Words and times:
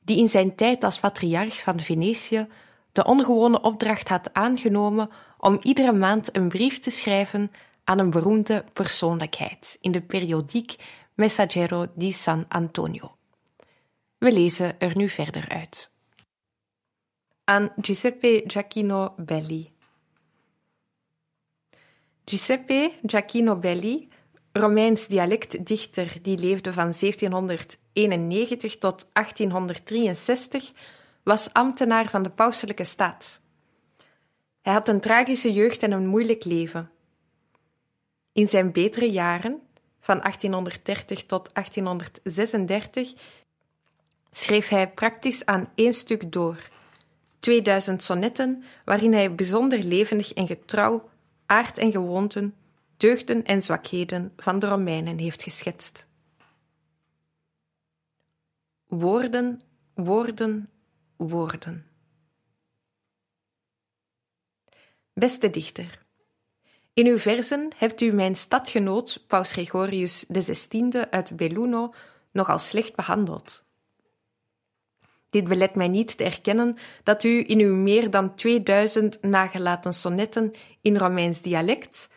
die 0.00 0.18
in 0.18 0.28
zijn 0.28 0.54
tijd 0.54 0.84
als 0.84 0.98
patriarch 0.98 1.60
van 1.60 1.80
Venetië 1.80 2.46
de 2.92 3.04
ongewone 3.04 3.60
opdracht 3.60 4.08
had 4.08 4.34
aangenomen 4.34 5.10
om 5.38 5.58
iedere 5.62 5.92
maand 5.92 6.36
een 6.36 6.48
brief 6.48 6.78
te 6.78 6.90
schrijven 6.90 7.50
aan 7.84 7.98
een 7.98 8.10
beroemde 8.10 8.64
persoonlijkheid 8.72 9.78
in 9.80 9.92
de 9.92 10.00
periodiek 10.00 10.76
Messaggero 11.14 11.86
di 11.94 12.12
San 12.12 12.44
Antonio. 12.48 13.16
We 14.18 14.32
lezen 14.32 14.80
er 14.80 14.96
nu 14.96 15.08
verder 15.08 15.48
uit. 15.48 15.90
Aan 17.44 17.72
Giuseppe 17.80 18.44
Giacchino 18.46 19.14
Belli. 19.16 19.72
Giuseppe 22.24 22.92
Giacchino 23.06 23.56
Belli 23.56 24.08
Romeins 24.52 25.06
dialectdichter 25.06 26.18
die 26.22 26.38
leefde 26.38 26.72
van 26.72 26.94
1791 27.00 28.78
tot 28.78 29.06
1863, 29.12 30.72
was 31.22 31.52
ambtenaar 31.52 32.08
van 32.08 32.22
de 32.22 32.30
pauselijke 32.30 32.84
staat. 32.84 33.40
Hij 34.60 34.72
had 34.72 34.88
een 34.88 35.00
tragische 35.00 35.52
jeugd 35.52 35.82
en 35.82 35.92
een 35.92 36.06
moeilijk 36.06 36.44
leven. 36.44 36.90
In 38.32 38.48
zijn 38.48 38.72
betere 38.72 39.10
jaren, 39.10 39.60
van 40.00 40.18
1830 40.18 41.24
tot 41.24 41.54
1836, 41.54 43.12
schreef 44.30 44.68
hij 44.68 44.90
praktisch 44.90 45.46
aan 45.46 45.72
één 45.74 45.94
stuk 45.94 46.32
door, 46.32 46.68
2000 47.40 48.02
sonnetten 48.02 48.64
waarin 48.84 49.12
hij 49.12 49.34
bijzonder 49.34 49.78
levendig 49.78 50.32
en 50.32 50.46
getrouw 50.46 51.08
aard 51.46 51.78
en 51.78 51.92
gewoonten 51.92 52.54
deugden 53.00 53.44
en 53.44 53.62
zwakheden 53.62 54.32
van 54.36 54.58
de 54.58 54.66
Romeinen 54.66 55.18
heeft 55.18 55.42
geschetst. 55.42 56.06
Woorden, 58.86 59.60
woorden, 59.94 60.70
woorden. 61.16 61.86
Beste 65.12 65.50
dichter, 65.50 66.00
in 66.92 67.06
uw 67.06 67.18
verzen 67.18 67.70
hebt 67.76 68.00
u 68.00 68.12
mijn 68.12 68.36
stadgenoot 68.36 69.24
Paus 69.26 69.52
Gregorius 69.52 70.24
XVI 70.32 70.90
uit 71.10 71.36
Belluno 71.36 71.94
nogal 72.30 72.58
slecht 72.58 72.94
behandeld. 72.96 73.64
Dit 75.30 75.48
belet 75.48 75.74
mij 75.74 75.88
niet 75.88 76.16
te 76.16 76.24
erkennen 76.24 76.76
dat 77.02 77.24
u 77.24 77.44
in 77.46 77.58
uw 77.58 77.74
meer 77.74 78.10
dan 78.10 78.34
2000 78.34 79.22
nagelaten 79.22 79.94
sonnetten 79.94 80.50
in 80.80 80.96
Romeins 80.96 81.42
dialect 81.42 82.08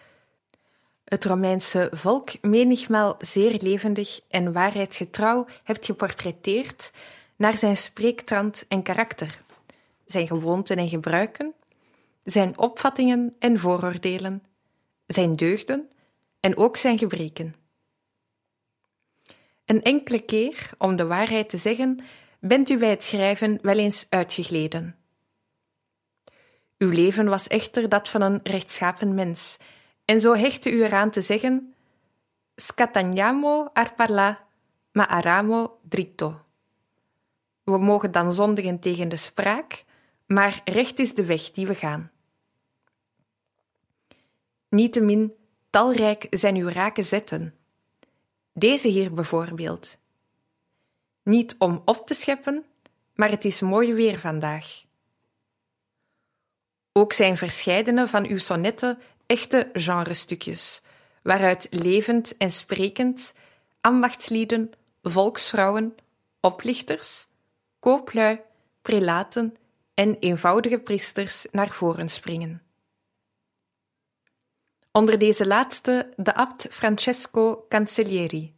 het 1.03 1.25
Romeinse 1.25 1.90
volk 1.91 2.41
menigmaal 2.41 3.16
zeer 3.19 3.62
levendig 3.62 4.19
en 4.30 4.53
waarheidsgetrouw 4.53 5.46
hebt 5.64 5.86
geportretteerd 5.86 6.91
naar 7.36 7.58
zijn 7.58 7.78
spreektrand 7.78 8.66
en 8.68 8.81
karakter, 8.81 9.41
zijn 10.06 10.28
gewoonten 10.28 10.78
en 10.78 10.90
gebruiken, 10.90 11.53
zijn 12.24 12.58
opvattingen 12.58 13.36
en 13.40 13.59
vooroordelen, 13.59 14.44
zijn 15.06 15.36
deugden 15.36 15.90
en 16.40 16.58
ook 16.58 16.78
zijn 16.78 16.97
gebreken. 16.97 17.56
Een 19.66 19.84
enkele 19.84 20.22
keer, 20.22 20.70
om 20.78 20.96
de 20.96 21.06
waarheid 21.06 21.50
te 21.50 21.58
zeggen, 21.58 22.00
bent 22.40 22.70
u 22.70 22.78
bij 22.78 22.90
het 22.90 23.03
schrijven 23.03 23.59
wel 23.62 23.78
eens 23.78 24.06
uitgegleden. 24.09 24.96
Uw 26.78 26.90
leven 26.90 27.25
was 27.25 27.47
echter 27.47 27.90
dat 27.90 28.09
van 28.09 28.22
een 28.22 28.40
rechtschapen 28.44 29.16
mens 29.16 29.58
en 30.06 30.19
zo 30.19 30.36
hechtte 30.36 30.72
u 30.72 30.84
eraan 30.84 31.09
te 31.09 31.22
zeggen: 31.22 31.74
Scatagniamo 32.56 33.69
ar 33.74 33.94
parla, 33.94 34.47
ma 34.91 35.08
aramo 35.08 35.80
dritto. 35.90 36.41
We 37.64 37.78
mogen 37.78 38.12
dan 38.12 38.34
zondigen 38.34 38.80
tegen 38.80 39.09
de 39.09 39.16
spraak, 39.16 39.84
maar 40.25 40.62
recht 40.66 41.00
is 41.00 41.14
de 41.14 41.25
weg 41.25 41.52
die 41.52 41.68
we 41.68 41.75
gaan. 41.75 42.12
Niettemin, 44.69 45.34
talrijk 45.69 46.28
zijn 46.30 46.56
uw 46.56 46.68
rake 46.68 47.03
zetten. 47.03 47.56
Deze 48.53 48.88
hier 48.88 49.14
bijvoorbeeld. 49.14 49.97
Niet 51.24 51.56
om 51.59 51.81
op 51.85 52.08
te 52.08 52.14
scheppen, 52.14 52.66
maar 53.14 53.30
het 53.30 53.46
is 53.46 53.62
mooi 53.62 53.94
weer 53.94 54.20
vandaag. 54.20 54.84
Ook 56.91 57.14
zijn 57.14 57.38
verscheidene 57.38 58.08
van 58.08 58.28
uw 58.28 58.38
sonnetten 58.38 59.00
echte 59.33 59.69
genrestukjes, 59.73 60.81
waaruit 61.21 61.67
levend 61.69 62.38
en 62.38 62.51
sprekend 62.51 63.33
ambachtslieden, 63.81 64.71
volksvrouwen, 65.01 65.95
oplichters, 66.39 67.27
kooplui, 67.79 68.41
prelaten 68.81 69.55
en 69.93 70.16
eenvoudige 70.19 70.79
priesters 70.79 71.47
naar 71.51 71.69
voren 71.69 72.09
springen. 72.09 72.61
Onder 74.91 75.17
deze 75.17 75.47
laatste 75.47 76.13
de 76.16 76.35
abt 76.35 76.67
Francesco 76.69 77.66
Cancellieri. 77.69 78.55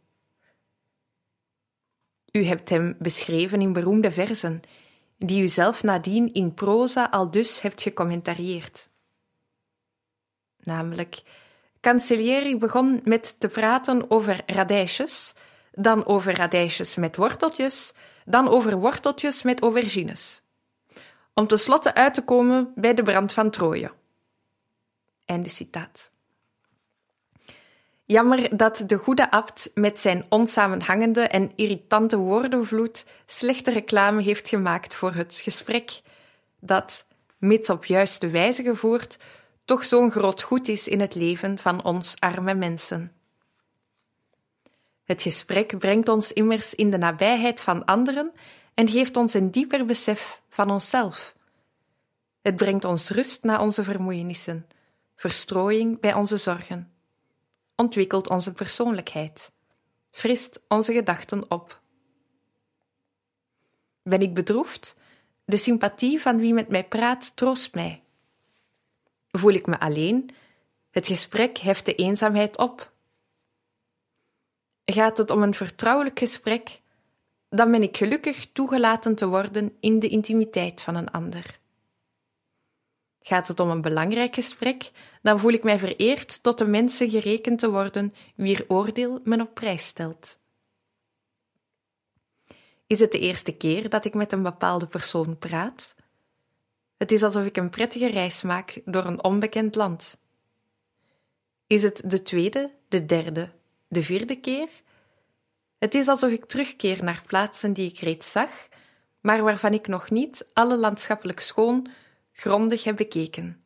U 2.32 2.44
hebt 2.44 2.68
hem 2.68 2.96
beschreven 2.98 3.60
in 3.60 3.72
beroemde 3.72 4.10
verzen, 4.10 4.60
die 5.18 5.42
u 5.42 5.48
zelf 5.48 5.82
nadien 5.82 6.32
in 6.32 6.54
proza 6.54 7.08
al 7.10 7.30
dus 7.30 7.60
hebt 7.60 7.82
gecommentarieerd 7.82 8.88
namelijk 10.66 11.22
Cancellieri 11.80 12.58
begon 12.58 13.00
met 13.04 13.40
te 13.40 13.48
praten 13.48 14.10
over 14.10 14.42
radijsjes, 14.46 15.34
dan 15.72 16.06
over 16.06 16.34
radijsjes 16.36 16.94
met 16.94 17.16
worteltjes, 17.16 17.92
dan 18.24 18.48
over 18.48 18.76
worteltjes 18.76 19.42
met 19.42 19.60
aubergines. 19.60 20.42
Om 21.34 21.46
tenslotte 21.46 21.94
uit 21.94 22.14
te 22.14 22.22
komen 22.22 22.72
bij 22.74 22.94
de 22.94 23.02
brand 23.02 23.32
van 23.32 23.50
Troje. 23.50 23.92
Einde 25.24 25.48
citaat. 25.48 26.10
Jammer 28.04 28.56
dat 28.56 28.82
de 28.86 28.96
goede 28.96 29.30
abt 29.30 29.70
met 29.74 30.00
zijn 30.00 30.26
onsamenhangende 30.28 31.20
en 31.20 31.52
irritante 31.56 32.16
woordenvloed 32.16 33.06
slechte 33.26 33.70
reclame 33.70 34.22
heeft 34.22 34.48
gemaakt 34.48 34.94
voor 34.94 35.12
het 35.12 35.40
gesprek, 35.42 36.00
dat, 36.60 37.06
mits 37.38 37.70
op 37.70 37.84
juiste 37.84 38.28
wijze 38.28 38.62
gevoerd, 38.62 39.18
toch 39.66 39.84
zo'n 39.84 40.10
groot 40.10 40.42
goed 40.42 40.68
is 40.68 40.88
in 40.88 41.00
het 41.00 41.14
leven 41.14 41.58
van 41.58 41.84
ons 41.84 42.20
arme 42.20 42.54
mensen. 42.54 43.12
Het 45.04 45.22
gesprek 45.22 45.78
brengt 45.78 46.08
ons 46.08 46.32
immers 46.32 46.74
in 46.74 46.90
de 46.90 46.98
nabijheid 46.98 47.60
van 47.60 47.84
anderen 47.84 48.32
en 48.74 48.88
geeft 48.88 49.16
ons 49.16 49.34
een 49.34 49.50
dieper 49.50 49.84
besef 49.84 50.42
van 50.48 50.70
onszelf. 50.70 51.34
Het 52.42 52.56
brengt 52.56 52.84
ons 52.84 53.10
rust 53.10 53.42
na 53.42 53.60
onze 53.60 53.84
vermoeienissen, 53.84 54.66
verstrooiing 55.16 56.00
bij 56.00 56.14
onze 56.14 56.36
zorgen, 56.36 56.92
ontwikkelt 57.76 58.28
onze 58.28 58.52
persoonlijkheid, 58.52 59.52
frist 60.10 60.60
onze 60.68 60.92
gedachten 60.92 61.50
op. 61.50 61.80
Ben 64.02 64.20
ik 64.20 64.34
bedroefd? 64.34 64.96
De 65.44 65.56
sympathie 65.56 66.20
van 66.20 66.36
wie 66.36 66.54
met 66.54 66.68
mij 66.68 66.84
praat 66.84 67.36
troost 67.36 67.74
mij. 67.74 68.05
Voel 69.36 69.52
ik 69.52 69.66
me 69.66 69.80
alleen? 69.80 70.30
Het 70.90 71.06
gesprek 71.06 71.58
heft 71.58 71.86
de 71.86 71.94
eenzaamheid 71.94 72.56
op. 72.56 72.92
Gaat 74.84 75.18
het 75.18 75.30
om 75.30 75.42
een 75.42 75.54
vertrouwelijk 75.54 76.18
gesprek, 76.18 76.80
dan 77.48 77.70
ben 77.70 77.82
ik 77.82 77.96
gelukkig 77.96 78.52
toegelaten 78.52 79.14
te 79.14 79.26
worden 79.28 79.76
in 79.80 79.98
de 79.98 80.08
intimiteit 80.08 80.80
van 80.80 80.94
een 80.94 81.10
ander. 81.10 81.58
Gaat 83.20 83.48
het 83.48 83.60
om 83.60 83.70
een 83.70 83.80
belangrijk 83.80 84.34
gesprek, 84.34 84.90
dan 85.22 85.38
voel 85.38 85.52
ik 85.52 85.62
mij 85.62 85.78
vereerd 85.78 86.42
tot 86.42 86.58
de 86.58 86.66
mensen 86.66 87.10
gerekend 87.10 87.58
te 87.58 87.70
worden 87.70 88.14
wier 88.34 88.64
oordeel 88.68 89.20
men 89.24 89.40
op 89.40 89.54
prijs 89.54 89.86
stelt. 89.86 90.38
Is 92.86 93.00
het 93.00 93.12
de 93.12 93.18
eerste 93.18 93.52
keer 93.52 93.88
dat 93.88 94.04
ik 94.04 94.14
met 94.14 94.32
een 94.32 94.42
bepaalde 94.42 94.86
persoon 94.86 95.38
praat? 95.38 95.94
Het 96.96 97.12
is 97.12 97.22
alsof 97.22 97.44
ik 97.44 97.56
een 97.56 97.70
prettige 97.70 98.10
reis 98.10 98.42
maak 98.42 98.80
door 98.84 99.04
een 99.04 99.24
onbekend 99.24 99.74
land. 99.74 100.18
Is 101.66 101.82
het 101.82 102.02
de 102.04 102.22
tweede, 102.22 102.70
de 102.88 103.06
derde, 103.06 103.50
de 103.88 104.02
vierde 104.02 104.40
keer? 104.40 104.68
Het 105.78 105.94
is 105.94 106.08
alsof 106.08 106.30
ik 106.30 106.44
terugkeer 106.44 107.04
naar 107.04 107.22
plaatsen 107.26 107.72
die 107.72 107.90
ik 107.90 107.98
reeds 107.98 108.32
zag, 108.32 108.68
maar 109.20 109.42
waarvan 109.42 109.72
ik 109.72 109.86
nog 109.86 110.10
niet 110.10 110.46
alle 110.52 110.76
landschappelijk 110.76 111.40
schoon 111.40 111.88
grondig 112.32 112.84
heb 112.84 112.96
bekeken. 112.96 113.64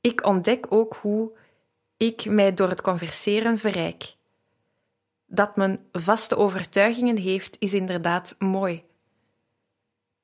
Ik 0.00 0.26
ontdek 0.26 0.66
ook 0.68 0.94
hoe 0.94 1.36
ik 1.96 2.24
mij 2.24 2.54
door 2.54 2.68
het 2.68 2.80
converseren 2.80 3.58
verrijk. 3.58 4.14
Dat 5.26 5.56
men 5.56 5.88
vaste 5.92 6.36
overtuigingen 6.36 7.16
heeft, 7.16 7.56
is 7.58 7.74
inderdaad 7.74 8.34
mooi. 8.38 8.84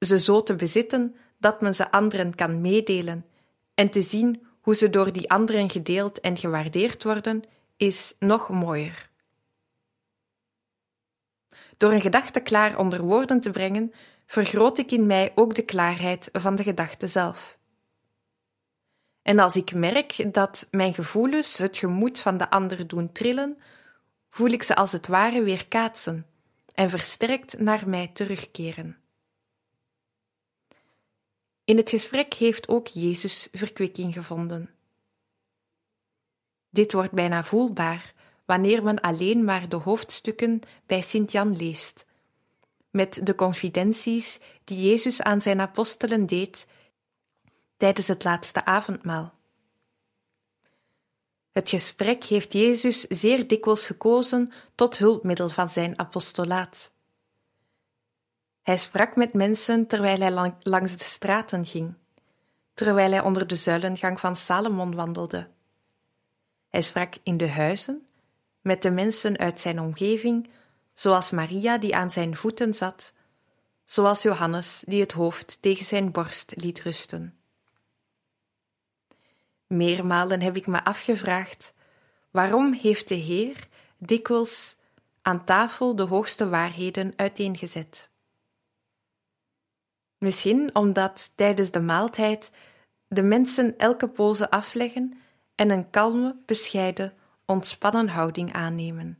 Ze 0.07 0.19
zo 0.19 0.43
te 0.43 0.55
bezitten 0.55 1.17
dat 1.39 1.61
men 1.61 1.75
ze 1.75 1.91
anderen 1.91 2.35
kan 2.35 2.61
meedelen 2.61 3.27
en 3.75 3.91
te 3.91 4.03
zien 4.03 4.47
hoe 4.61 4.75
ze 4.75 4.91
door 4.91 5.13
die 5.13 5.31
anderen 5.31 5.71
gedeeld 5.71 6.21
en 6.21 6.37
gewaardeerd 6.37 7.03
worden, 7.03 7.43
is 7.77 8.15
nog 8.19 8.49
mooier. 8.49 9.11
Door 11.77 11.93
een 11.93 12.01
gedachte 12.01 12.41
klaar 12.41 12.79
onder 12.79 13.03
woorden 13.03 13.41
te 13.41 13.51
brengen, 13.51 13.93
vergroot 14.27 14.79
ik 14.79 14.91
in 14.91 15.07
mij 15.07 15.33
ook 15.35 15.55
de 15.55 15.63
klaarheid 15.63 16.29
van 16.33 16.57
de 16.57 16.63
gedachte 16.63 17.07
zelf. 17.07 17.59
En 19.23 19.39
als 19.39 19.57
ik 19.57 19.75
merk 19.75 20.33
dat 20.33 20.69
mijn 20.71 20.95
gevoelens 20.95 21.59
het 21.59 21.77
gemoed 21.77 22.19
van 22.19 22.37
de 22.37 22.51
ander 22.51 22.87
doen 22.87 23.13
trillen, 23.13 23.59
voel 24.31 24.49
ik 24.49 24.63
ze 24.63 24.75
als 24.75 24.93
het 24.93 25.07
ware 25.07 25.43
weer 25.43 25.69
kaatsen 25.69 26.27
en 26.75 26.91
versterkt 26.91 27.59
naar 27.59 27.89
mij 27.89 28.11
terugkeren. 28.13 29.00
In 31.71 31.77
het 31.77 31.91
gesprek 31.91 32.35
heeft 32.35 32.69
ook 32.69 32.87
Jezus 32.87 33.49
verkwikking 33.53 34.13
gevonden. 34.13 34.71
Dit 36.71 36.93
wordt 36.93 37.13
bijna 37.13 37.45
voelbaar 37.45 38.15
wanneer 38.45 38.83
men 38.83 39.01
alleen 39.01 39.45
maar 39.45 39.69
de 39.69 39.77
hoofdstukken 39.77 40.61
bij 40.87 41.01
Sint-Jan 41.01 41.57
leest, 41.57 42.07
met 42.91 43.21
de 43.27 43.35
confidenties 43.35 44.41
die 44.65 44.89
Jezus 44.89 45.23
aan 45.23 45.43
zijn 45.43 45.61
apostelen 45.61 46.27
deed 46.27 46.67
tijdens 47.77 48.09
het 48.09 48.25
laatste 48.25 48.65
avondmaal. 48.65 49.35
Het 51.51 51.69
gesprek 51.69 52.25
heeft 52.25 52.53
Jezus 52.53 53.01
zeer 53.01 53.49
dikwijls 53.49 53.87
gekozen 53.87 54.53
tot 54.75 54.99
hulpmiddel 54.99 55.49
van 55.49 55.69
zijn 55.69 55.99
apostolaat. 55.99 56.95
Hij 58.63 58.77
sprak 58.77 59.17
met 59.17 59.33
mensen 59.33 59.87
terwijl 59.87 60.21
hij 60.21 60.55
langs 60.63 60.97
de 60.97 61.05
straten 61.05 61.65
ging, 61.65 61.95
terwijl 62.75 63.11
hij 63.11 63.21
onder 63.21 63.47
de 63.47 63.57
zuilengang 63.57 64.21
van 64.21 64.37
Salomon 64.37 64.95
wandelde. 64.95 65.49
Hij 66.69 66.83
sprak 66.83 67.15
in 67.23 67.37
de 67.37 67.49
huizen, 67.49 68.07
met 68.61 68.83
de 68.83 68.91
mensen 68.91 69.39
uit 69.39 69.61
zijn 69.61 69.81
omgeving, 69.81 70.51
zoals 70.95 71.31
Maria 71.31 71.79
die 71.79 71.97
aan 71.97 72.11
zijn 72.11 72.37
voeten 72.37 72.75
zat, 72.75 73.13
zoals 73.85 74.23
Johannes 74.23 74.83
die 74.87 75.01
het 75.01 75.13
hoofd 75.13 75.63
tegen 75.63 75.85
zijn 75.85 76.11
borst 76.11 76.53
liet 76.57 76.81
rusten. 76.81 77.35
Meermalen 79.67 80.41
heb 80.41 80.57
ik 80.57 80.67
me 80.67 80.85
afgevraagd: 80.85 81.75
waarom 82.31 82.73
heeft 82.73 83.09
de 83.09 83.15
Heer 83.15 83.69
dikwijls 83.99 84.77
aan 85.23 85.45
tafel 85.45 85.97
de 85.97 86.03
hoogste 86.03 86.49
waarheden 86.49 87.13
uiteengezet? 87.17 88.10
Misschien 90.21 90.75
omdat 90.75 91.33
tijdens 91.37 91.71
de 91.71 91.81
maaltijd 91.81 92.53
de 93.09 93.23
mensen 93.23 93.79
elke 93.79 94.09
pose 94.09 94.51
afleggen 94.51 95.21
en 95.55 95.71
een 95.71 95.91
kalme, 95.91 96.37
bescheiden, 96.47 97.13
ontspannen 97.47 98.09
houding 98.09 98.53
aannemen. 98.53 99.19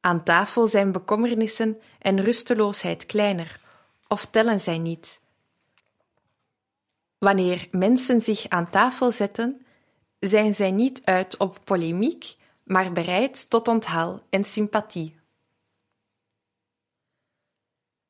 Aan 0.00 0.24
tafel 0.24 0.66
zijn 0.66 0.92
bekommernissen 0.92 1.80
en 1.98 2.20
rusteloosheid 2.20 3.06
kleiner, 3.06 3.60
of 4.08 4.26
tellen 4.26 4.60
zij 4.60 4.78
niet. 4.78 5.20
Wanneer 7.18 7.68
mensen 7.70 8.22
zich 8.22 8.48
aan 8.48 8.70
tafel 8.70 9.12
zetten, 9.12 9.66
zijn 10.18 10.54
zij 10.54 10.70
niet 10.70 11.04
uit 11.04 11.36
op 11.36 11.58
polemiek, 11.64 12.36
maar 12.62 12.92
bereid 12.92 13.50
tot 13.50 13.68
onthaal 13.68 14.26
en 14.30 14.44
sympathie. 14.44 15.16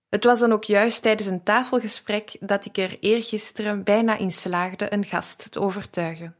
Het 0.08 0.24
was 0.24 0.40
dan 0.40 0.52
ook 0.52 0.64
juist 0.64 1.02
tijdens 1.02 1.28
een 1.28 1.42
tafelgesprek 1.42 2.36
dat 2.40 2.64
ik 2.64 2.76
er 2.76 2.98
eergisteren 3.00 3.82
bijna 3.82 4.16
in 4.16 4.32
slaagde 4.32 4.92
een 4.92 5.04
gast 5.04 5.50
te 5.50 5.60
overtuigen. 5.60 6.36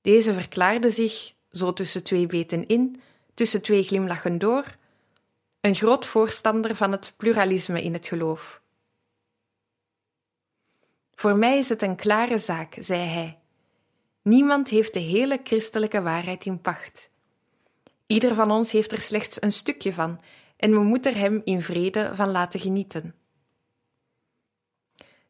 Deze 0.00 0.34
verklaarde 0.34 0.90
zich, 0.90 1.34
zo 1.48 1.72
tussen 1.72 2.02
twee 2.02 2.26
beten 2.26 2.66
in, 2.66 3.00
tussen 3.34 3.62
twee 3.62 3.82
glimlachen 3.82 4.38
door, 4.38 4.76
een 5.60 5.74
groot 5.74 6.06
voorstander 6.06 6.76
van 6.76 6.92
het 6.92 7.14
pluralisme 7.16 7.82
in 7.82 7.92
het 7.92 8.06
geloof. 8.06 8.60
Voor 11.14 11.36
mij 11.36 11.58
is 11.58 11.68
het 11.68 11.82
een 11.82 11.96
klare 11.96 12.38
zaak, 12.38 12.76
zei 12.78 13.00
hij. 13.00 13.38
Niemand 14.22 14.68
heeft 14.68 14.92
de 14.92 15.00
hele 15.00 15.40
christelijke 15.44 16.02
waarheid 16.02 16.44
in 16.44 16.60
pacht. 16.60 17.10
Ieder 18.06 18.34
van 18.34 18.50
ons 18.50 18.72
heeft 18.72 18.92
er 18.92 19.00
slechts 19.00 19.42
een 19.42 19.52
stukje 19.52 19.92
van 19.92 20.20
en 20.62 20.70
we 20.70 20.78
moeten 20.78 21.12
er 21.12 21.18
hem 21.18 21.40
in 21.44 21.62
vrede 21.62 22.10
van 22.14 22.30
laten 22.30 22.60
genieten. 22.60 23.14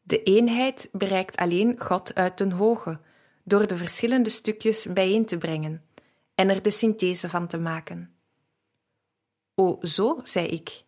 De 0.01 0.23
eenheid 0.23 0.89
bereikt 0.91 1.35
alleen 1.35 1.79
God 1.79 2.15
uit 2.15 2.37
den 2.37 2.51
hoge, 2.51 2.99
door 3.43 3.67
de 3.67 3.77
verschillende 3.77 4.29
stukjes 4.29 4.85
bijeen 4.85 5.25
te 5.25 5.37
brengen 5.37 5.85
en 6.35 6.49
er 6.49 6.61
de 6.61 6.71
synthese 6.71 7.29
van 7.29 7.47
te 7.47 7.57
maken. 7.57 8.15
O, 9.55 9.79
zo, 9.81 10.19
zei 10.23 10.47
ik. 10.47 10.83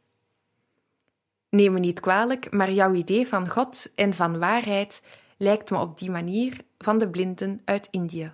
Neem 1.49 1.73
me 1.73 1.79
niet 1.79 1.99
kwalijk, 1.99 2.51
maar 2.51 2.71
jouw 2.71 2.93
idee 2.93 3.27
van 3.27 3.49
God 3.49 3.91
en 3.95 4.13
van 4.13 4.39
waarheid 4.39 5.01
lijkt 5.37 5.69
me 5.69 5.77
op 5.77 5.97
die 5.97 6.11
manier 6.11 6.65
van 6.77 6.97
de 6.97 7.09
blinden 7.09 7.61
uit 7.63 7.87
Indië. 7.91 8.33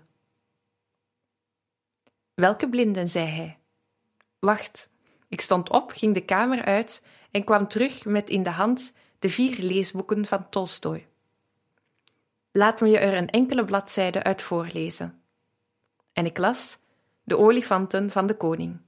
Welke 2.34 2.70
blinden? 2.70 3.10
zei 3.10 3.28
hij. 3.28 3.58
Wacht, 4.40 4.91
ik 5.32 5.42
stond 5.42 5.70
op, 5.70 5.92
ging 5.92 6.14
de 6.14 6.26
kamer 6.26 6.66
uit 6.66 7.04
en 7.32 7.44
kwam 7.44 7.68
terug 7.68 8.06
met 8.06 8.30
in 8.30 8.44
de 8.44 8.50
hand 8.50 8.94
de 9.20 9.30
vier 9.30 9.58
leesboeken 9.58 10.26
van 10.26 10.50
Tolstoy. 10.50 11.08
Laat 12.52 12.82
me 12.82 12.90
je 12.90 12.98
er 12.98 13.18
een 13.18 13.30
enkele 13.30 13.66
bladzijde 13.66 14.24
uit 14.24 14.42
voorlezen. 14.42 15.22
En 16.14 16.26
ik 16.26 16.38
las 16.38 16.78
De 17.24 17.38
olifanten 17.38 18.10
van 18.10 18.28
de 18.28 18.38
koning. 18.38 18.82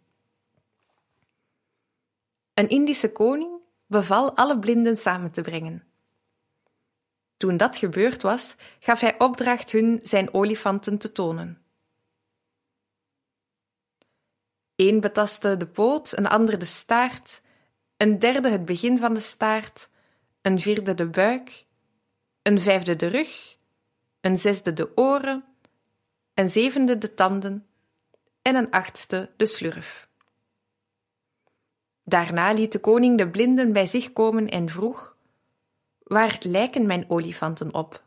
Een 2.54 2.70
Indische 2.70 3.12
koning 3.12 3.60
beval 3.86 4.36
alle 4.36 4.60
blinden 4.60 4.98
samen 4.98 5.32
te 5.32 5.42
brengen. 5.42 5.84
Toen 7.38 7.58
dat 7.58 7.78
gebeurd 7.78 8.22
was, 8.22 8.56
gaf 8.80 9.00
hij 9.00 9.20
opdracht 9.20 9.72
hun 9.72 10.00
zijn 10.04 10.34
olifanten 10.34 10.98
te 10.98 11.12
tonen. 11.12 11.63
Eén 14.76 15.00
betastte 15.00 15.58
de 15.58 15.68
poot, 15.68 16.18
een 16.18 16.28
ander 16.28 16.60
de 16.60 16.66
staart, 16.66 17.42
een 17.98 18.20
derde 18.20 18.50
het 18.50 18.66
begin 18.66 18.98
van 18.98 19.14
de 19.14 19.20
staart, 19.20 19.90
een 20.42 20.60
vierde 20.60 20.94
de 20.94 21.06
buik, 21.06 21.66
een 22.42 22.60
vijfde 22.60 22.96
de 22.96 23.08
rug, 23.08 23.58
een 24.22 24.38
zesde 24.38 24.74
de 24.74 24.98
oren, 24.98 25.44
een 26.34 26.50
zevende 26.50 26.98
de 26.98 27.14
tanden 27.14 27.68
en 28.42 28.56
een 28.56 28.72
achtste 28.72 29.30
de 29.38 29.46
slurf. 29.46 30.10
Daarna 32.04 32.52
liet 32.52 32.72
de 32.72 32.80
koning 32.80 33.18
de 33.18 33.30
blinden 33.30 33.74
bij 33.74 33.86
zich 33.86 34.14
komen 34.14 34.50
en 34.50 34.70
vroeg: 34.70 35.18
Waar 36.04 36.38
lijken 36.40 36.86
mijn 36.86 37.10
olifanten 37.10 37.74
op? 37.74 38.04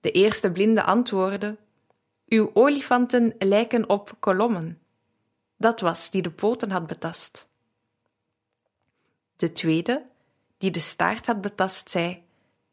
De 0.00 0.10
eerste 0.10 0.50
blinde 0.50 0.82
antwoordde: 0.82 1.56
Uw 2.30 2.50
olifanten 2.54 3.34
lijken 3.38 3.88
op 3.88 4.16
kolommen. 4.18 4.82
Dat 5.56 5.80
was 5.80 6.10
die 6.10 6.22
de 6.22 6.30
poten 6.30 6.70
had 6.70 6.86
betast. 6.86 7.48
De 9.36 9.52
tweede, 9.52 10.06
die 10.58 10.70
de 10.70 10.80
staart 10.80 11.26
had 11.26 11.40
betast, 11.40 11.88
zei: 11.88 12.24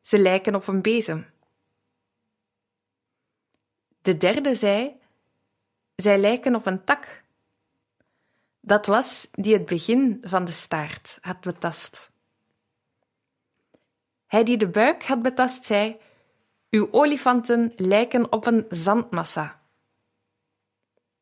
Ze 0.01 0.19
lijken 0.19 0.55
op 0.55 0.67
een 0.67 0.81
bezem. 0.81 1.25
De 4.01 4.17
derde 4.17 4.55
zei: 4.55 4.99
Zij 5.95 6.17
lijken 6.17 6.55
op 6.55 6.65
een 6.65 6.83
tak. 6.83 7.23
Dat 8.59 8.85
was 8.85 9.27
die 9.31 9.53
het 9.53 9.65
begin 9.65 10.17
van 10.21 10.45
de 10.45 10.51
staart 10.51 11.17
had 11.21 11.41
betast. 11.41 12.11
Hij 14.25 14.43
die 14.43 14.57
de 14.57 14.67
buik 14.67 15.03
had 15.03 15.21
betast, 15.21 15.63
zei: 15.63 15.99
Uw 16.69 16.87
olifanten 16.91 17.71
lijken 17.75 18.31
op 18.31 18.45
een 18.45 18.65
zandmassa. 18.69 19.61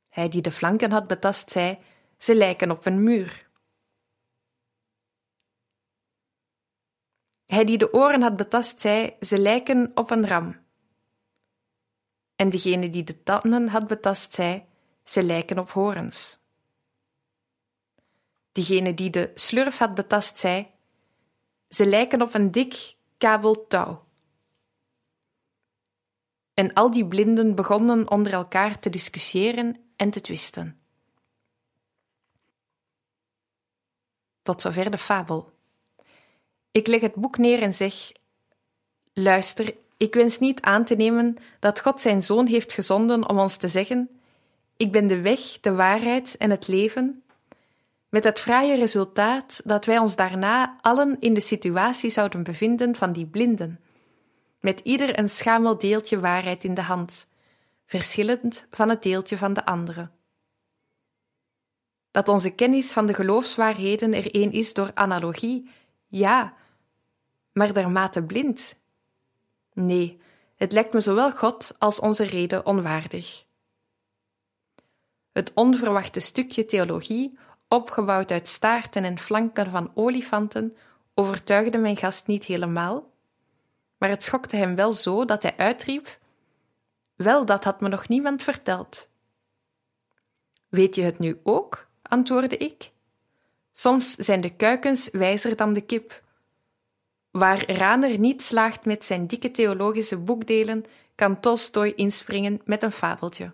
Hij 0.09 0.29
die 0.29 0.41
de 0.41 0.51
flanken 0.51 0.91
had 0.91 1.07
betast, 1.07 1.49
zei: 1.49 1.77
Ze 2.17 2.35
lijken 2.35 2.71
op 2.71 2.85
een 2.85 3.03
muur. 3.03 3.49
Hij 7.45 7.65
die 7.65 7.77
de 7.77 7.93
oren 7.93 8.21
had 8.21 8.35
betast, 8.35 8.79
zei: 8.79 9.15
Ze 9.19 9.37
lijken 9.37 9.91
op 9.95 10.09
een 10.09 10.27
ram. 10.27 10.63
En 12.35 12.49
degene 12.49 12.89
die 12.89 13.03
de 13.03 13.23
tanden 13.23 13.67
had 13.67 13.87
betast, 13.87 14.33
zei: 14.33 14.65
Ze 15.03 15.23
lijken 15.23 15.59
op 15.59 15.69
horens. 15.69 16.37
Diegene 18.51 18.93
die 18.93 19.09
de 19.09 19.31
slurf 19.35 19.77
had 19.77 19.95
betast, 19.95 20.37
zei: 20.37 20.67
Ze 21.69 21.85
lijken 21.85 22.21
op 22.21 22.33
een 22.33 22.51
dik 22.51 22.95
kabel 23.17 23.67
touw. 23.67 24.04
En 26.55 26.73
al 26.73 26.91
die 26.91 27.05
blinden 27.05 27.55
begonnen 27.55 28.11
onder 28.11 28.33
elkaar 28.33 28.79
te 28.79 28.89
discussiëren 28.89 29.77
en 29.95 30.09
te 30.09 30.21
twisten. 30.21 30.79
Tot 34.41 34.61
zover 34.61 34.91
de 34.91 34.97
fabel. 34.97 35.51
Ik 36.71 36.87
leg 36.87 37.01
het 37.01 37.15
boek 37.15 37.37
neer 37.37 37.61
en 37.61 37.73
zeg: 37.73 38.11
Luister, 39.13 39.75
ik 39.97 40.13
wens 40.13 40.39
niet 40.39 40.61
aan 40.61 40.85
te 40.85 40.95
nemen 40.95 41.37
dat 41.59 41.81
God 41.81 42.01
zijn 42.01 42.21
zoon 42.21 42.47
heeft 42.47 42.73
gezonden 42.73 43.29
om 43.29 43.39
ons 43.39 43.57
te 43.57 43.67
zeggen: 43.67 44.09
Ik 44.77 44.91
ben 44.91 45.07
de 45.07 45.21
weg, 45.21 45.59
de 45.59 45.73
waarheid 45.73 46.37
en 46.37 46.49
het 46.49 46.67
leven. 46.67 47.23
Met 48.09 48.23
het 48.23 48.39
fraaie 48.39 48.75
resultaat 48.75 49.61
dat 49.63 49.85
wij 49.85 49.97
ons 49.97 50.15
daarna 50.15 50.75
allen 50.81 51.17
in 51.19 51.33
de 51.33 51.39
situatie 51.39 52.09
zouden 52.09 52.43
bevinden 52.43 52.95
van 52.95 53.11
die 53.11 53.25
blinden, 53.25 53.79
met 54.65 54.79
ieder 54.79 55.19
een 55.19 55.29
schamel 55.29 55.77
deeltje 55.77 56.19
waarheid 56.19 56.63
in 56.63 56.73
de 56.73 56.81
hand, 56.81 57.27
verschillend 57.85 58.65
van 58.69 58.89
het 58.89 59.03
deeltje 59.03 59.37
van 59.37 59.53
de 59.53 59.65
andere. 59.65 60.09
Dat 62.11 62.29
onze 62.29 62.49
kennis 62.49 62.93
van 62.93 63.05
de 63.05 63.13
geloofswaarheden 63.13 64.13
er 64.13 64.35
een 64.35 64.51
is 64.51 64.73
door 64.73 64.91
analogie, 64.93 65.69
ja, 66.07 66.53
maar 67.53 67.73
dermate 67.73 68.23
blind. 68.23 68.75
Nee, 69.73 70.19
het 70.55 70.71
lijkt 70.71 70.93
me 70.93 71.01
zowel 71.01 71.31
God 71.31 71.75
als 71.77 71.99
onze 71.99 72.23
reden 72.23 72.65
onwaardig. 72.65 73.45
Het 75.31 75.51
onverwachte 75.53 76.19
stukje 76.19 76.65
theologie, 76.65 77.37
opgebouwd 77.67 78.31
uit 78.31 78.47
staarten 78.47 79.03
en 79.03 79.17
flanken 79.17 79.71
van 79.71 79.91
olifanten, 79.93 80.77
overtuigde 81.13 81.77
mijn 81.77 81.97
gast 81.97 82.27
niet 82.27 82.45
helemaal, 82.45 83.13
maar 83.97 84.09
het 84.09 84.23
schokte 84.23 84.55
hem 84.55 84.75
wel 84.75 84.93
zo 84.93 85.25
dat 85.25 85.43
hij 85.43 85.57
uitriep: 85.57 86.19
Wel, 87.15 87.45
dat 87.45 87.63
had 87.63 87.81
me 87.81 87.87
nog 87.87 88.07
niemand 88.07 88.43
verteld. 88.43 89.09
Weet 90.69 90.95
je 90.95 91.01
het 91.01 91.19
nu 91.19 91.39
ook? 91.43 91.87
antwoordde 92.01 92.57
ik. 92.57 92.91
Soms 93.71 94.15
zijn 94.15 94.41
de 94.41 94.55
kuikens 94.55 95.09
wijzer 95.11 95.55
dan 95.55 95.73
de 95.73 95.81
kip. 95.81 96.23
Waar 97.31 97.71
Raner 97.71 98.19
niet 98.19 98.43
slaagt 98.43 98.85
met 98.85 99.05
zijn 99.05 99.27
dikke 99.27 99.51
theologische 99.51 100.17
boekdelen, 100.17 100.85
kan 101.15 101.39
Tolstoy 101.39 101.93
inspringen 101.95 102.61
met 102.65 102.83
een 102.83 102.91
fabeltje. 102.91 103.51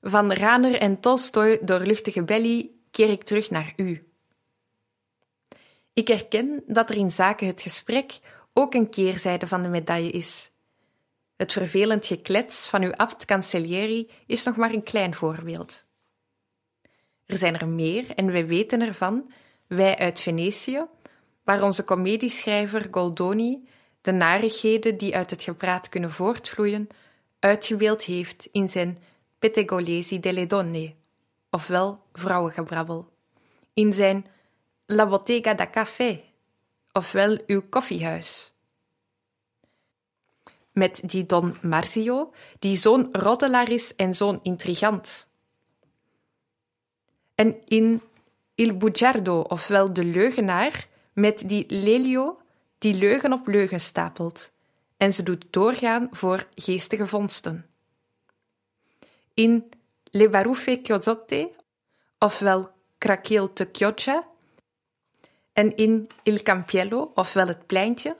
Van 0.00 0.32
Raner 0.32 0.74
en 0.74 1.00
Tolstoy 1.00 1.58
doorluchtige 1.62 2.22
belly 2.22 2.70
keer 2.90 3.10
ik 3.10 3.22
terug 3.22 3.50
naar 3.50 3.72
u. 3.76 4.11
Ik 5.92 6.08
erken 6.08 6.62
dat 6.66 6.90
er 6.90 6.96
in 6.96 7.10
zaken 7.10 7.46
het 7.46 7.62
gesprek 7.62 8.18
ook 8.52 8.74
een 8.74 8.90
keerzijde 8.90 9.46
van 9.46 9.62
de 9.62 9.68
medaille 9.68 10.10
is. 10.10 10.50
Het 11.36 11.52
vervelend 11.52 12.06
geklets 12.06 12.68
van 12.68 12.82
uw 12.82 12.92
abt 12.92 13.24
Cancellieri 13.24 14.10
is 14.26 14.44
nog 14.44 14.56
maar 14.56 14.72
een 14.72 14.82
klein 14.82 15.14
voorbeeld. 15.14 15.84
Er 17.26 17.36
zijn 17.36 17.58
er 17.58 17.68
meer 17.68 18.10
en 18.10 18.32
wij 18.32 18.46
weten 18.46 18.80
ervan, 18.80 19.32
wij 19.66 19.98
uit 19.98 20.20
Venetië, 20.20 20.84
waar 21.44 21.62
onze 21.62 21.84
comedieschrijver 21.84 22.88
Goldoni 22.90 23.68
de 24.00 24.12
narigheden 24.12 24.96
die 24.96 25.16
uit 25.16 25.30
het 25.30 25.42
gepraat 25.42 25.88
kunnen 25.88 26.10
voortvloeien, 26.10 26.88
uitgebeeld 27.38 28.02
heeft 28.02 28.48
in 28.52 28.70
zijn 28.70 28.98
Pettegolesi 29.38 30.20
delle 30.20 30.46
donne, 30.46 30.94
ofwel 31.50 32.02
vrouwengebrabbel, 32.12 33.08
in 33.74 33.92
zijn 33.92 34.26
La 34.86 35.06
Bottega 35.06 35.54
da 35.54 35.70
Café, 35.70 36.24
ofwel 36.92 37.42
uw 37.46 37.62
koffiehuis. 37.68 38.52
Met 40.72 41.02
die 41.10 41.26
Don 41.26 41.56
Marzio, 41.62 42.32
die 42.58 42.76
zo'n 42.76 43.08
roddelaar 43.12 43.70
is 43.70 43.94
en 43.96 44.14
zo'n 44.14 44.40
intrigant. 44.42 45.26
En 47.34 47.66
in 47.66 48.02
Il 48.54 48.76
Bugiardo, 48.76 49.40
ofwel 49.40 49.92
de 49.92 50.04
leugenaar, 50.04 50.88
met 51.12 51.48
die 51.48 51.64
Lelio, 51.68 52.40
die 52.78 52.94
leugen 52.94 53.32
op 53.32 53.46
leugen 53.46 53.80
stapelt, 53.80 54.52
en 54.96 55.14
ze 55.14 55.22
doet 55.22 55.44
doorgaan 55.50 56.08
voor 56.10 56.46
geestige 56.54 57.06
vondsten. 57.06 57.66
In 59.34 59.70
Le 60.04 60.28
Baruffe 60.28 60.80
Chiozotte, 60.82 61.50
ofwel 62.18 62.70
Craqueel 62.98 63.52
te 63.52 63.68
Chioggia, 63.72 64.30
en 65.52 65.76
in 65.76 66.08
Il 66.22 66.42
Campiello, 66.42 67.12
ofwel 67.14 67.46
het 67.46 67.66
pleintje, 67.66 68.16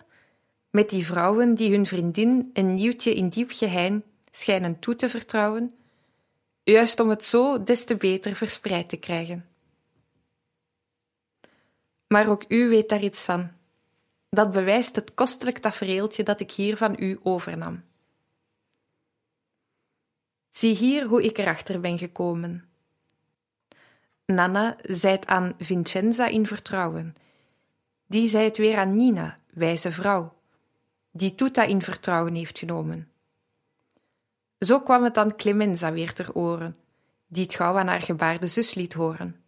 met 0.71 0.91
die 0.91 1.07
vrouwen 1.07 1.55
die 1.55 1.71
hun 1.71 1.87
vriendin 1.87 2.51
een 2.53 2.75
nieuwtje 2.75 3.15
in 3.15 3.29
diep 3.29 3.51
geheim 3.51 4.03
schijnen 4.31 4.79
toe 4.79 4.97
te 4.97 5.09
vertrouwen, 5.09 5.75
juist 6.63 7.01
om 7.01 7.09
het 7.09 7.25
zo 7.25 7.63
des 7.63 7.85
te 7.85 7.97
beter 7.97 8.37
verspreid 8.37 8.89
te 8.89 8.97
krijgen. 8.97 9.47
Maar 12.07 12.29
ook 12.29 12.45
u 12.49 12.69
weet 12.69 12.89
daar 12.89 13.03
iets 13.03 13.25
van. 13.25 13.51
Dat 14.29 14.53
bewijst 14.53 14.97
het 14.97 15.15
kostelijk 15.15 15.59
tafereeltje 15.59 16.23
dat 16.23 16.41
ik 16.41 16.53
hier 16.53 16.77
van 16.77 16.97
u 16.99 17.19
overnam. 17.23 17.85
Zie 20.51 20.75
hier 20.75 21.07
hoe 21.07 21.23
ik 21.23 21.39
erachter 21.39 21.81
ben 21.81 21.99
gekomen. 21.99 22.69
Nana 24.25 24.77
zei 24.83 25.15
het 25.15 25.27
aan 25.27 25.53
Vincenza 25.59 26.27
in 26.27 26.47
vertrouwen. 26.47 27.17
Die 28.13 28.29
zei 28.29 28.45
het 28.45 28.57
weer 28.57 28.79
aan 28.79 28.97
Nina, 28.97 29.39
wijze 29.51 29.93
vrouw, 29.93 30.35
die 31.11 31.35
Tuta 31.35 31.63
in 31.63 31.83
vertrouwen 31.83 32.35
heeft 32.35 32.59
genomen. 32.59 33.11
Zo 34.59 34.81
kwam 34.81 35.05
het 35.05 35.17
aan 35.17 35.37
Clemenza 35.37 35.93
weer 35.93 36.13
ter 36.13 36.35
oren, 36.35 36.77
die 37.27 37.43
het 37.43 37.55
gauw 37.55 37.77
aan 37.77 37.87
haar 37.87 38.03
gebaarde 38.03 38.47
zus 38.47 38.75
liet 38.75 38.93
horen. 38.93 39.45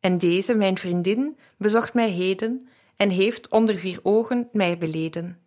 En 0.00 0.18
deze, 0.18 0.54
mijn 0.54 0.78
vriendin, 0.78 1.38
bezocht 1.56 1.94
mij 1.94 2.10
heden 2.10 2.68
en 2.96 3.10
heeft 3.10 3.48
onder 3.48 3.78
vier 3.78 4.00
ogen 4.02 4.48
mij 4.52 4.78
beleden. 4.78 5.40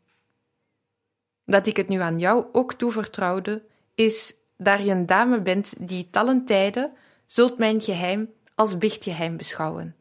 Dat 1.46 1.68
ik 1.68 1.78
het 1.78 1.88
nu 1.88 2.00
aan 2.00 2.20
jou 2.20 2.46
ook 2.52 2.74
toevertrouwde, 2.74 3.64
is, 3.96 4.36
daar 4.58 4.84
je 4.84 4.92
een 4.92 5.06
dame 5.06 5.42
bent 5.42 5.88
die 5.88 6.10
tallen 6.10 6.46
tijden, 6.46 6.92
zult 7.26 7.58
mijn 7.58 7.82
geheim 7.82 8.34
als 8.56 8.78
bichtgeheim 8.78 9.38
beschouwen. 9.38 9.96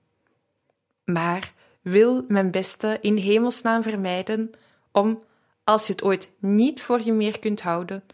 Maar 1.05 1.55
wil 1.87 2.25
mijn 2.29 2.51
beste 2.51 2.99
in 3.01 3.17
hemelsnaam 3.17 3.83
vermijden 3.83 4.51
om, 4.91 5.23
als 5.65 5.87
je 5.87 5.93
het 5.93 6.03
ooit 6.03 6.31
niet 6.39 6.83
voor 6.83 7.03
je 7.03 7.13
meer 7.13 7.39
kunt 7.39 7.61
houden, 7.63 8.05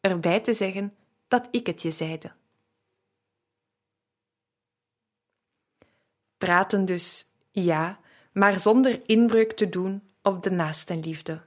erbij 0.00 0.40
te 0.40 0.52
zeggen 0.52 0.94
dat 1.28 1.48
ik 1.50 1.66
het 1.66 1.82
je 1.82 1.90
zeide. 1.90 2.32
Praten 6.38 6.84
dus, 6.84 7.26
ja, 7.50 8.00
maar 8.32 8.58
zonder 8.58 9.00
inbreuk 9.06 9.52
te 9.52 9.68
doen 9.68 10.02
op 10.22 10.42
de 10.42 10.50
naastenliefde, 10.50 11.42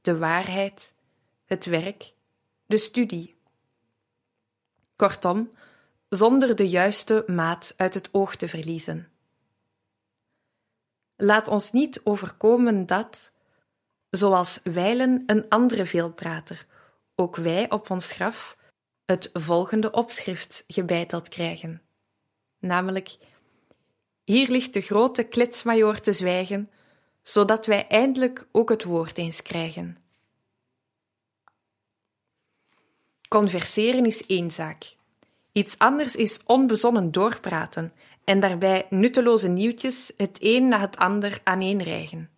de 0.00 0.18
waarheid, 0.18 0.94
het 1.44 1.64
werk, 1.64 2.12
de 2.66 2.76
studie. 2.76 3.36
Kortom, 4.96 5.50
zonder 6.08 6.56
de 6.56 6.68
juiste 6.68 7.24
maat 7.26 7.74
uit 7.76 7.94
het 7.94 8.08
oog 8.12 8.36
te 8.36 8.48
verliezen. 8.48 9.12
Laat 11.20 11.48
ons 11.48 11.72
niet 11.72 12.00
overkomen 12.04 12.86
dat, 12.86 13.32
zoals 14.10 14.60
wijlen 14.62 15.22
een 15.26 15.48
andere 15.48 15.86
veelprater, 15.86 16.66
ook 17.14 17.36
wij 17.36 17.70
op 17.70 17.90
ons 17.90 18.12
graf 18.12 18.56
het 19.04 19.30
volgende 19.32 19.90
opschrift 19.90 20.64
gebeiteld 20.66 21.28
krijgen, 21.28 21.82
namelijk 22.58 23.16
hier 24.24 24.50
ligt 24.50 24.72
de 24.72 24.80
grote 24.80 25.22
kletsmajoor 25.22 26.00
te 26.00 26.12
zwijgen, 26.12 26.70
zodat 27.22 27.66
wij 27.66 27.86
eindelijk 27.86 28.48
ook 28.52 28.68
het 28.68 28.84
woord 28.84 29.18
eens 29.18 29.42
krijgen. 29.42 29.96
Converseren 33.28 34.06
is 34.06 34.26
één 34.26 34.50
zaak. 34.50 34.96
Iets 35.52 35.78
anders 35.78 36.16
is 36.16 36.42
onbezonnen 36.44 37.12
doorpraten 37.12 37.92
en 38.28 38.40
daarbij 38.40 38.86
nutteloze 38.90 39.48
nieuwtjes 39.48 40.12
het 40.16 40.36
een 40.40 40.68
na 40.68 40.80
het 40.80 40.96
ander 40.96 41.40
aaneenrijgen. 41.44 42.30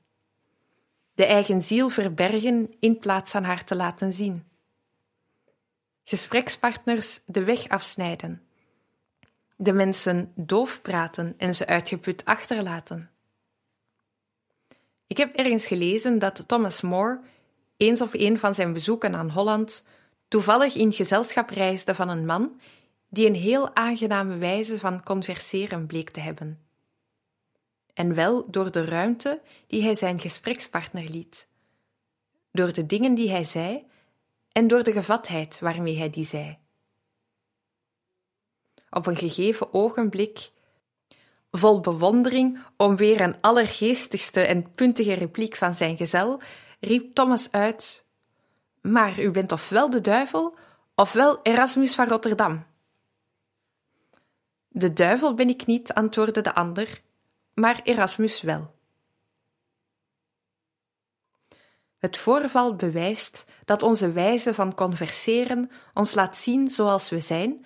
De 1.15 1.25
eigen 1.25 1.63
ziel 1.63 1.89
verbergen 1.89 2.75
in 2.81 2.99
plaats 2.99 3.31
van 3.31 3.45
haar 3.45 3.65
te 3.65 3.77
laten 3.77 4.13
zien. 4.13 4.45
Gesprekspartners 6.05 7.21
de 7.27 7.45
weg 7.45 7.69
afsnijden. 7.69 8.43
De 9.57 9.73
mensen 9.73 10.33
doof 10.35 10.83
praten 10.83 11.35
en 11.37 11.55
ze 11.55 11.67
uitgeput 11.67 12.25
achterlaten. 12.25 13.11
Ik 15.07 15.17
heb 15.17 15.35
ergens 15.35 15.67
gelezen 15.67 16.19
dat 16.19 16.49
Thomas 16.49 16.81
More 16.81 17.21
eens 17.77 18.01
op 18.01 18.11
een 18.13 18.39
van 18.39 18.55
zijn 18.55 18.73
bezoeken 18.73 19.15
aan 19.15 19.31
Holland 19.31 19.85
toevallig 20.29 20.75
in 20.75 20.93
gezelschap 20.93 21.51
reisde 21.51 21.95
van 21.95 22.09
een 22.09 22.27
man 22.27 22.61
die 23.11 23.27
een 23.27 23.35
heel 23.35 23.75
aangename 23.75 24.37
wijze 24.37 24.79
van 24.79 25.03
converseren 25.03 25.87
bleek 25.87 26.11
te 26.11 26.21
hebben. 26.21 26.65
En 27.95 28.15
wel 28.15 28.51
door 28.51 28.71
de 28.71 28.85
ruimte 28.85 29.41
die 29.67 29.83
hij 29.83 29.95
zijn 29.95 30.21
gesprekspartner 30.21 31.09
liet, 31.09 31.49
door 32.53 32.73
de 32.73 32.87
dingen 32.87 33.15
die 33.15 33.31
hij 33.31 33.45
zei 33.45 33.87
en 34.53 34.69
door 34.69 34.83
de 34.83 34.93
gevatheid 34.93 35.61
waarmee 35.61 35.99
hij 35.99 36.11
die 36.11 36.25
zei. 36.25 36.59
Op 38.91 39.07
een 39.07 39.17
gegeven 39.17 39.75
ogenblik, 39.75 40.51
vol 41.51 41.81
bewondering 41.81 42.59
om 42.77 42.97
weer 42.97 43.21
een 43.21 43.41
allergeestigste 43.41 44.41
en 44.41 44.75
puntige 44.75 45.15
repliek 45.15 45.57
van 45.57 45.75
zijn 45.75 45.97
gezel, 45.97 46.41
riep 46.81 47.15
Thomas 47.15 47.51
uit: 47.51 48.05
Maar 48.81 49.21
u 49.21 49.31
bent 49.31 49.53
ofwel 49.53 49.91
de 49.91 50.01
duivel, 50.01 50.57
ofwel 50.95 51.43
Erasmus 51.43 51.95
van 51.95 52.09
Rotterdam. 52.09 52.69
De 54.73 54.93
duivel 54.93 55.35
ben 55.35 55.49
ik 55.49 55.67
niet, 55.67 55.93
antwoordde 55.93 56.41
de 56.41 56.55
ander, 56.55 57.03
maar 57.55 57.81
Erasmus 57.83 58.41
wel. 58.41 58.75
Het 61.99 62.17
voorval 62.17 62.77
bewijst 62.77 63.45
dat 63.65 63.83
onze 63.83 64.13
wijze 64.13 64.55
van 64.55 64.75
converseren 64.75 65.71
ons 65.95 66.15
laat 66.15 66.37
zien 66.37 66.71
zoals 66.71 67.11
we 67.11 67.21
zijn 67.21 67.65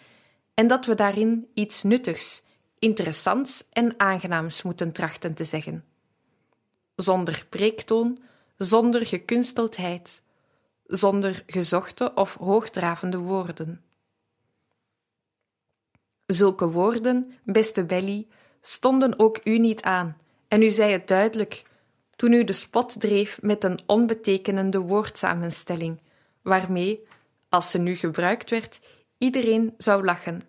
en 0.54 0.66
dat 0.66 0.86
we 0.86 0.94
daarin 0.94 1.50
iets 1.54 1.82
nuttigs, 1.82 2.42
interessants 2.78 3.64
en 3.70 4.00
aangenaams 4.00 4.62
moeten 4.62 4.92
trachten 4.92 5.34
te 5.34 5.44
zeggen. 5.44 5.84
Zonder 6.96 7.46
preektoon, 7.48 8.22
zonder 8.56 9.06
gekunsteldheid, 9.06 10.22
zonder 10.86 11.42
gezochte 11.46 12.14
of 12.14 12.34
hoogdravende 12.34 13.18
woorden. 13.18 13.83
Zulke 16.26 16.70
woorden, 16.70 17.34
beste 17.44 17.84
Belly, 17.84 18.26
stonden 18.60 19.18
ook 19.18 19.40
u 19.44 19.58
niet 19.58 19.82
aan, 19.82 20.16
en 20.48 20.62
u 20.62 20.70
zei 20.70 20.92
het 20.92 21.08
duidelijk 21.08 21.64
toen 22.16 22.32
u 22.32 22.44
de 22.44 22.52
spot 22.52 23.00
dreef 23.00 23.42
met 23.42 23.64
een 23.64 23.78
onbetekenende 23.86 24.78
woordsamenstelling, 24.78 26.00
waarmee, 26.42 27.06
als 27.48 27.70
ze 27.70 27.78
nu 27.78 27.96
gebruikt 27.96 28.50
werd, 28.50 28.80
iedereen 29.18 29.74
zou 29.76 30.04
lachen, 30.04 30.42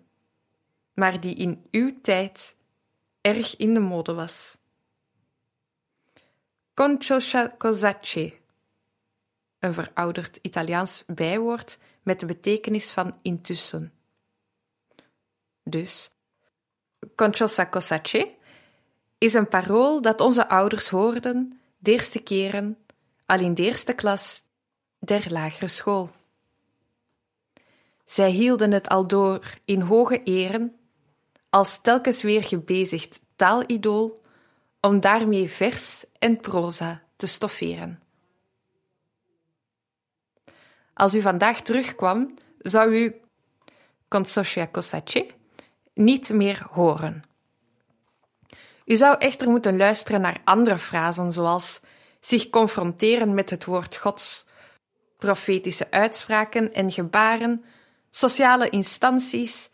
maar 0.94 1.20
die 1.20 1.34
in 1.34 1.66
uw 1.70 2.00
tijd 2.02 2.56
erg 3.20 3.56
in 3.56 3.74
de 3.74 3.80
mode 3.80 4.14
was. 4.14 4.58
Concio 6.74 7.48
cosacce, 7.58 8.34
een 9.58 9.74
verouderd 9.74 10.38
Italiaans 10.42 11.04
bijwoord 11.06 11.78
met 12.02 12.20
de 12.20 12.26
betekenis 12.26 12.90
van 12.90 13.18
intussen. 13.22 13.95
Dus, 15.68 16.10
Conchosa 17.14 17.68
cosacce 17.68 18.34
is 19.18 19.34
een 19.34 19.48
parool 19.48 20.02
dat 20.02 20.20
onze 20.20 20.48
ouders 20.48 20.88
hoorden 20.88 21.60
de 21.78 21.90
eerste 21.90 22.18
keren 22.18 22.78
al 23.26 23.40
in 23.40 23.54
de 23.54 23.62
eerste 23.62 23.92
klas 23.92 24.42
der 24.98 25.26
lagere 25.28 25.68
school. 25.68 26.10
Zij 28.04 28.30
hielden 28.30 28.72
het 28.72 28.88
al 28.88 29.06
door 29.06 29.58
in 29.64 29.80
hoge 29.80 30.22
eren, 30.22 30.76
als 31.50 31.80
telkens 31.80 32.22
weer 32.22 32.44
gebezigd 32.44 33.20
taalidool, 33.36 34.22
om 34.80 35.00
daarmee 35.00 35.50
vers 35.50 36.04
en 36.18 36.40
proza 36.40 37.02
te 37.16 37.26
stofferen. 37.26 38.02
Als 40.94 41.14
u 41.14 41.20
vandaag 41.20 41.60
terugkwam, 41.60 42.34
zou 42.58 42.94
u 42.94 43.20
Consocia 44.08 44.68
Cosacce 44.72 45.26
niet 45.96 46.28
meer 46.28 46.66
horen. 46.70 47.22
U 48.84 48.96
zou 48.96 49.18
echter 49.18 49.48
moeten 49.48 49.76
luisteren 49.76 50.20
naar 50.20 50.40
andere 50.44 50.78
frasen, 50.78 51.32
zoals 51.32 51.80
zich 52.20 52.50
confronteren 52.50 53.34
met 53.34 53.50
het 53.50 53.64
woord 53.64 53.96
Gods, 53.96 54.44
profetische 55.18 55.90
uitspraken 55.90 56.74
en 56.74 56.92
gebaren, 56.92 57.64
sociale 58.10 58.68
instanties, 58.68 59.70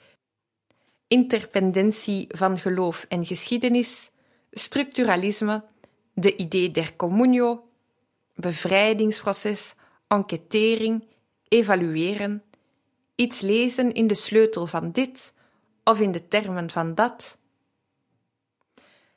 interpendentie 1.08 2.26
van 2.28 2.58
geloof 2.58 3.06
en 3.08 3.24
geschiedenis, 3.26 4.11
structuralisme, 4.50 5.64
de 6.14 6.37
idee 6.37 6.70
der 6.70 6.96
communio, 6.96 7.68
bevrijdingsproces, 8.35 9.74
enquêtering, 10.08 11.04
evalueren, 11.48 12.42
iets 13.14 13.40
lezen 13.40 13.92
in 13.92 14.06
de 14.06 14.14
sleutel 14.14 14.66
van 14.66 14.90
dit 14.90 15.32
of 15.84 16.00
in 16.00 16.12
de 16.12 16.28
termen 16.28 16.70
van 16.70 16.94
dat. 16.94 17.38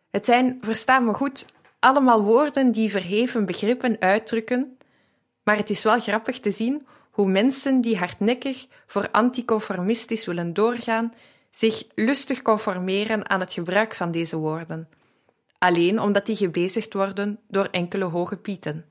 Het 0.10 0.26
zijn, 0.26 0.58
verstaan 0.62 1.06
me 1.06 1.14
goed, 1.14 1.46
allemaal 1.80 2.24
woorden 2.24 2.72
die 2.72 2.90
verheven 2.90 3.46
begrippen 3.46 3.96
uitdrukken, 4.00 4.78
maar 5.44 5.58
het 5.58 5.70
is 5.70 5.84
wel 5.84 6.00
grappig 6.00 6.40
te 6.40 6.52
zien 6.52 6.88
hoe 7.12 7.28
mensen 7.28 7.82
die 7.82 7.98
hardnekkig 7.98 8.68
voor 8.88 9.12
anticonformistisch 9.12 10.26
willen 10.26 10.54
doorgaan, 10.54 11.14
zich 11.52 11.84
lustig 11.96 12.42
conformeren 12.42 13.30
aan 13.30 13.40
het 13.40 13.54
gebruik 13.54 13.96
van 13.96 14.12
deze 14.12 14.38
woorden, 14.38 14.90
alleen 15.58 16.00
omdat 16.00 16.26
die 16.26 16.36
gebezigd 16.36 16.94
worden 16.94 17.40
door 17.48 17.68
enkele 17.72 18.06
hoge 18.06 18.38
pieten. 18.38 18.86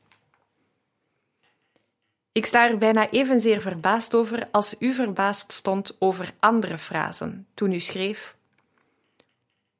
Ik 2.35 2.47
sta 2.47 2.68
er 2.68 2.79
bijna 2.79 3.11
evenzeer 3.11 3.61
verbaasd 3.61 4.14
over 4.14 4.49
als 4.51 4.75
u 4.79 4.92
verbaasd 4.92 5.53
stond 5.53 5.97
over 5.99 6.35
andere 6.38 6.79
frasen 6.79 7.47
toen 7.55 7.73
u 7.73 7.81
schreef: 7.81 8.37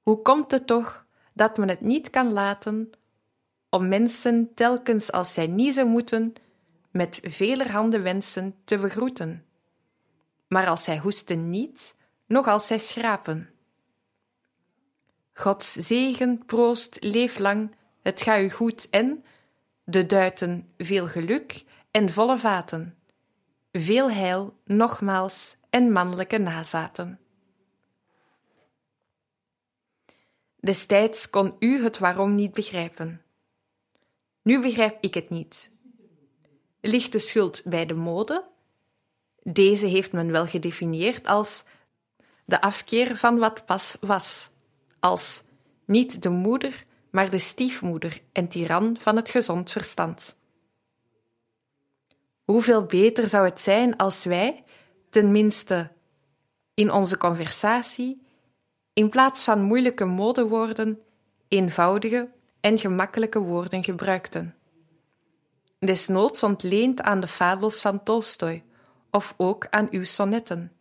Hoe 0.03 0.23
komt 0.23 0.51
het 0.51 0.67
toch 0.67 1.07
dat 1.33 1.57
men 1.57 1.69
het 1.69 1.81
niet 1.81 2.11
kan 2.11 2.33
laten 2.33 2.90
om 3.69 3.88
mensen 3.88 4.55
telkens 4.55 5.12
als 5.12 5.33
zij 5.33 5.47
niezen 5.47 5.88
moeten, 5.88 6.33
met 6.90 7.19
velerhande 7.23 8.01
wensen 8.01 8.55
te 8.64 8.79
begroeten, 8.79 9.45
maar 10.49 10.67
als 10.67 10.85
zij 10.85 10.99
hoesten 10.99 11.51
niet, 11.51 11.95
nog 12.27 12.47
als 12.47 12.67
zij 12.67 12.79
schrapen. 12.79 13.51
Gods 15.33 15.73
zegen, 15.73 16.45
proost, 16.47 16.97
leef 17.01 17.38
lang, 17.38 17.75
het 18.03 18.23
ga 18.23 18.40
u 18.40 18.51
goed 18.51 18.90
en, 18.90 19.25
de 19.85 20.07
duiten 20.07 20.69
veel 20.79 21.07
geluk 21.07 21.64
en 21.94 22.11
volle 22.11 22.38
vaten. 22.38 22.98
Veel 23.72 24.11
heil, 24.11 24.57
nogmaals, 24.64 25.57
en 25.70 25.92
mannelijke 25.92 26.38
nazaten. 26.38 27.20
Destijds 30.61 31.30
kon 31.30 31.57
u 31.59 31.83
het 31.83 31.98
waarom 31.98 32.35
niet 32.35 32.52
begrijpen. 32.52 33.22
Nu 34.42 34.61
begrijp 34.61 34.96
ik 35.00 35.14
het 35.14 35.30
niet. 35.30 35.70
Ligt 36.80 37.12
de 37.12 37.18
schuld 37.18 37.62
bij 37.64 37.87
de 37.87 37.94
mode? 37.94 38.44
Deze 39.42 39.87
heeft 39.87 40.12
men 40.12 40.30
wel 40.30 40.46
gedefinieerd 40.46 41.26
als 41.26 41.64
de 42.44 42.61
afkeer 42.61 43.16
van 43.16 43.38
wat 43.38 43.66
pas 43.66 43.96
was, 44.00 44.50
als 45.00 45.42
niet 45.85 46.22
de 46.22 46.30
moeder, 46.30 46.85
maar 47.11 47.30
de 47.30 47.38
stiefmoeder 47.38 48.22
en 48.33 48.48
tiran 48.48 48.96
van 49.00 49.16
het 49.16 49.30
gezond 49.30 49.70
verstand. 49.70 50.37
Hoeveel 52.44 52.85
beter 52.85 53.28
zou 53.28 53.44
het 53.44 53.61
zijn 53.61 53.96
als 53.96 54.24
wij, 54.24 54.64
tenminste 55.11 55.92
in 56.74 56.92
onze 56.92 57.16
conversatie, 57.16 58.22
in 58.92 59.09
plaats 59.09 59.44
van 59.44 59.62
moeilijke 59.62 60.04
modewoorden, 60.04 60.98
eenvoudige 61.48 62.28
en 62.61 62.78
gemakkelijke 62.78 63.38
woorden 63.38 63.85
gebruikten. 63.85 64.54
Desnoods 65.78 66.42
ontleend 66.42 67.02
aan 67.02 67.20
de 67.20 67.26
fabels 67.26 67.80
van 67.80 68.02
Tolstoy 68.02 68.64
of 69.11 69.35
ook 69.37 69.66
aan 69.70 69.88
uw 69.90 70.04
sonnetten. 70.04 70.72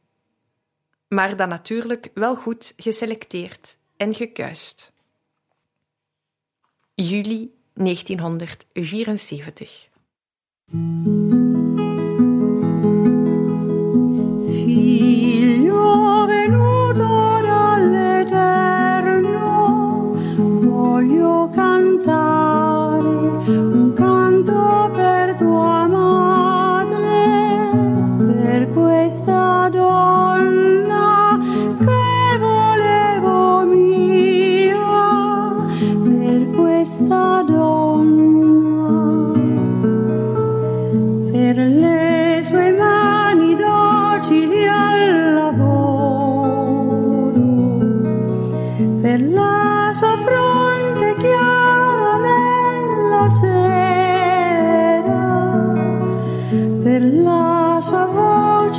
Maar 1.08 1.36
dan 1.36 1.50
natuurlijk 1.50 2.10
wel 2.14 2.36
goed 2.36 2.74
geselecteerd 2.76 3.78
en 3.98 4.14
gekuist. 4.14 4.94
Juli 6.96 7.54
1974 7.74 9.92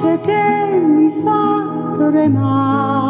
voce 0.05 0.21
che 0.21 0.79
mi 0.81 1.11
fa 1.23 1.95
tremare. 1.97 3.04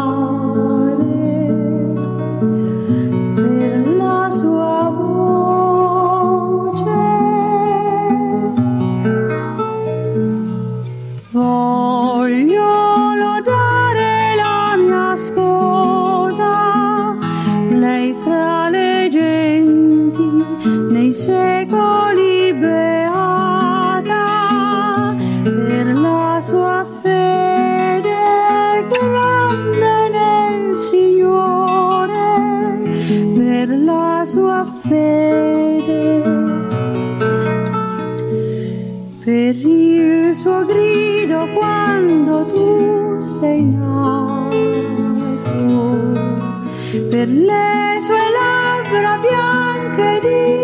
per 47.24 47.32
le 47.32 48.00
sue 48.02 48.18
labbra 48.36 49.16
bianche 49.18 50.20
di 50.20 50.63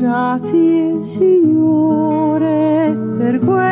Grazie 0.00 1.02
Signore 1.02 2.96
per 3.18 3.38
questo. 3.38 3.69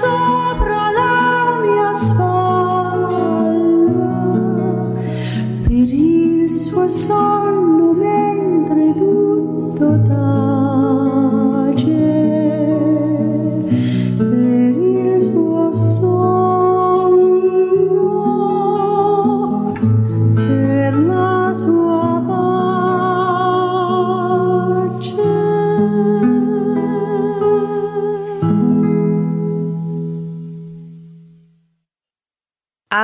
so 0.00 0.29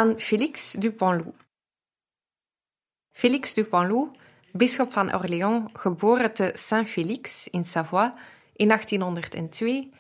aan 0.07 0.21
Félix 0.21 0.73
Dupanloup. 0.73 1.45
Félix 3.13 3.55
Dupanloup, 3.55 4.17
bisschop 4.53 4.93
van 4.93 5.15
Orléans, 5.15 5.71
geboren 5.73 6.33
te 6.33 6.53
Saint-Félix 6.55 7.49
in 7.49 7.65
Savoie 7.65 8.15
in 8.57 8.69
1802, 8.69 9.91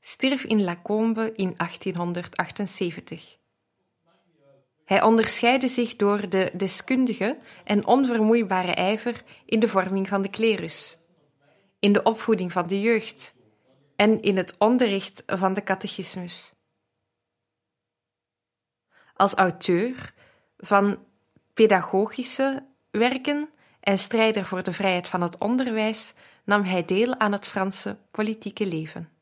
stierf 0.00 0.44
in 0.44 0.64
Lacombe 0.64 1.32
in 1.34 1.54
1878. 1.56 3.36
Hij 4.84 5.02
onderscheidde 5.02 5.68
zich 5.68 5.96
door 5.96 6.28
de 6.28 6.50
deskundige 6.52 7.36
en 7.64 7.86
onvermoeibare 7.86 8.72
ijver 8.72 9.22
in 9.44 9.60
de 9.60 9.68
vorming 9.68 10.08
van 10.08 10.22
de 10.22 10.30
klerus, 10.30 10.98
in 11.78 11.92
de 11.92 12.02
opvoeding 12.02 12.52
van 12.52 12.66
de 12.66 12.80
jeugd 12.80 13.34
en 13.96 14.22
in 14.22 14.36
het 14.36 14.54
onderricht 14.58 15.22
van 15.26 15.54
de 15.54 15.62
catechismus 15.62 16.52
als 19.22 19.34
auteur 19.34 20.14
van 20.58 21.06
pedagogische 21.54 22.66
werken 22.90 23.50
en 23.80 23.98
strijder 23.98 24.44
voor 24.44 24.62
de 24.62 24.72
vrijheid 24.72 25.08
van 25.08 25.20
het 25.20 25.38
onderwijs 25.38 26.14
nam 26.44 26.62
hij 26.62 26.84
deel 26.84 27.18
aan 27.18 27.32
het 27.32 27.46
Franse 27.46 27.98
politieke 28.10 28.66
leven. 28.66 29.12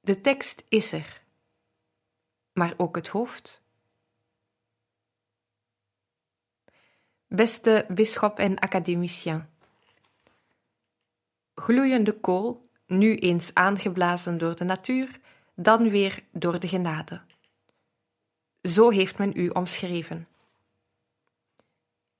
De 0.00 0.20
tekst 0.20 0.64
is 0.68 0.92
er, 0.92 1.22
maar 2.52 2.74
ook 2.76 2.96
het 2.96 3.08
hoofd. 3.08 3.62
Beste 7.26 7.86
bisschop 7.88 8.38
en 8.38 8.58
academicien, 8.58 9.48
gloeiende 11.54 12.12
kool, 12.12 12.70
nu 12.86 13.16
eens 13.16 13.54
aangeblazen 13.54 14.38
door 14.38 14.56
de 14.56 14.64
natuur, 14.64 15.20
dan 15.60 15.90
weer 15.90 16.24
door 16.32 16.60
de 16.60 16.68
genade. 16.68 17.20
Zo 18.62 18.90
heeft 18.90 19.18
men 19.18 19.32
u 19.34 19.48
omschreven. 19.48 20.28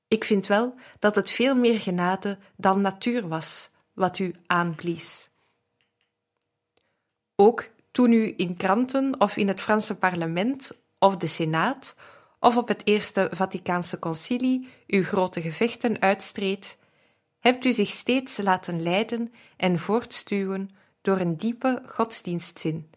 Ik 0.09 0.24
vind 0.24 0.46
wel 0.46 0.74
dat 0.98 1.14
het 1.14 1.31
veel 1.31 1.55
meer 1.55 1.81
genade 1.81 2.38
dan 2.57 2.81
natuur 2.81 3.29
was 3.29 3.70
wat 3.92 4.18
u 4.18 4.35
aanblies. 4.46 5.31
Ook 7.37 7.68
toen 7.90 8.12
u 8.12 8.35
in 8.37 8.57
kranten 8.57 9.20
of 9.20 9.37
in 9.37 9.48
het 9.48 9.61
Franse 9.61 9.96
parlement 9.96 10.72
of 10.98 11.16
de 11.16 11.27
Senaat 11.27 11.96
of 12.38 12.57
op 12.57 12.68
het 12.68 12.87
Eerste 12.87 13.29
Vaticaanse 13.33 13.98
Concilie 13.98 14.68
uw 14.87 15.03
grote 15.03 15.40
gevechten 15.40 16.01
uitstreed, 16.01 16.79
hebt 17.38 17.64
u 17.64 17.72
zich 17.72 17.90
steeds 17.90 18.37
laten 18.37 18.83
leiden 18.83 19.33
en 19.57 19.79
voortstuwen 19.79 20.70
door 21.01 21.18
een 21.18 21.37
diepe 21.37 21.83
godsdienstzin 21.87 22.90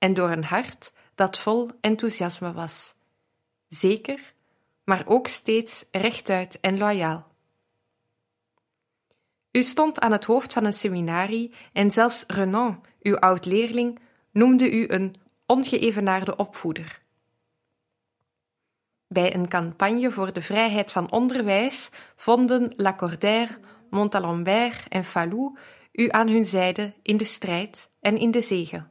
en 0.00 0.14
door 0.14 0.30
een 0.30 0.44
hart 0.44 0.92
dat 1.14 1.38
vol 1.38 1.70
enthousiasme 1.80 2.52
was. 2.52 2.94
Zeker, 3.68 4.34
maar 4.84 5.02
ook 5.06 5.28
steeds 5.28 5.84
rechtuit 5.90 6.60
en 6.60 6.78
loyaal. 6.78 7.28
U 9.52 9.62
stond 9.62 10.00
aan 10.00 10.12
het 10.12 10.24
hoofd 10.24 10.52
van 10.52 10.64
een 10.64 10.72
seminarie 10.72 11.54
en 11.72 11.90
zelfs 11.90 12.24
Renan, 12.26 12.84
uw 13.02 13.18
oud-leerling, 13.18 13.98
noemde 14.32 14.70
u 14.72 14.88
een 14.88 15.14
ongeëvenaarde 15.46 16.36
opvoeder. 16.36 17.02
Bij 19.08 19.34
een 19.34 19.48
campagne 19.48 20.12
voor 20.12 20.32
de 20.32 20.42
vrijheid 20.42 20.92
van 20.92 21.10
onderwijs 21.10 21.90
vonden 22.16 22.72
Lacordaire, 22.76 23.58
Montalembert 23.90 24.88
en 24.88 25.04
Falloux 25.04 25.60
u 25.92 26.08
aan 26.10 26.28
hun 26.28 26.44
zijde 26.44 26.94
in 27.02 27.16
de 27.16 27.24
strijd 27.24 27.90
en 28.00 28.18
in 28.18 28.30
de 28.30 28.40
zege. 28.40 28.89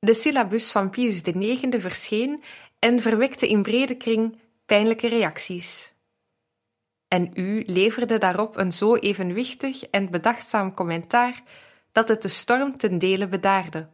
De 0.00 0.14
syllabus 0.14 0.70
van 0.70 0.90
Pius 0.90 1.22
IX 1.22 1.60
verscheen 1.70 2.42
en 2.78 3.00
verwekte 3.00 3.48
in 3.48 3.62
brede 3.62 3.94
kring 3.94 4.38
pijnlijke 4.66 5.08
reacties. 5.08 5.94
En 7.08 7.30
u 7.34 7.62
leverde 7.66 8.18
daarop 8.18 8.56
een 8.56 8.72
zo 8.72 8.96
evenwichtig 8.96 9.82
en 9.82 10.10
bedachtzaam 10.10 10.74
commentaar 10.74 11.42
dat 11.92 12.08
het 12.08 12.22
de 12.22 12.28
storm 12.28 12.76
ten 12.76 12.98
dele 12.98 13.26
bedaarde, 13.26 13.88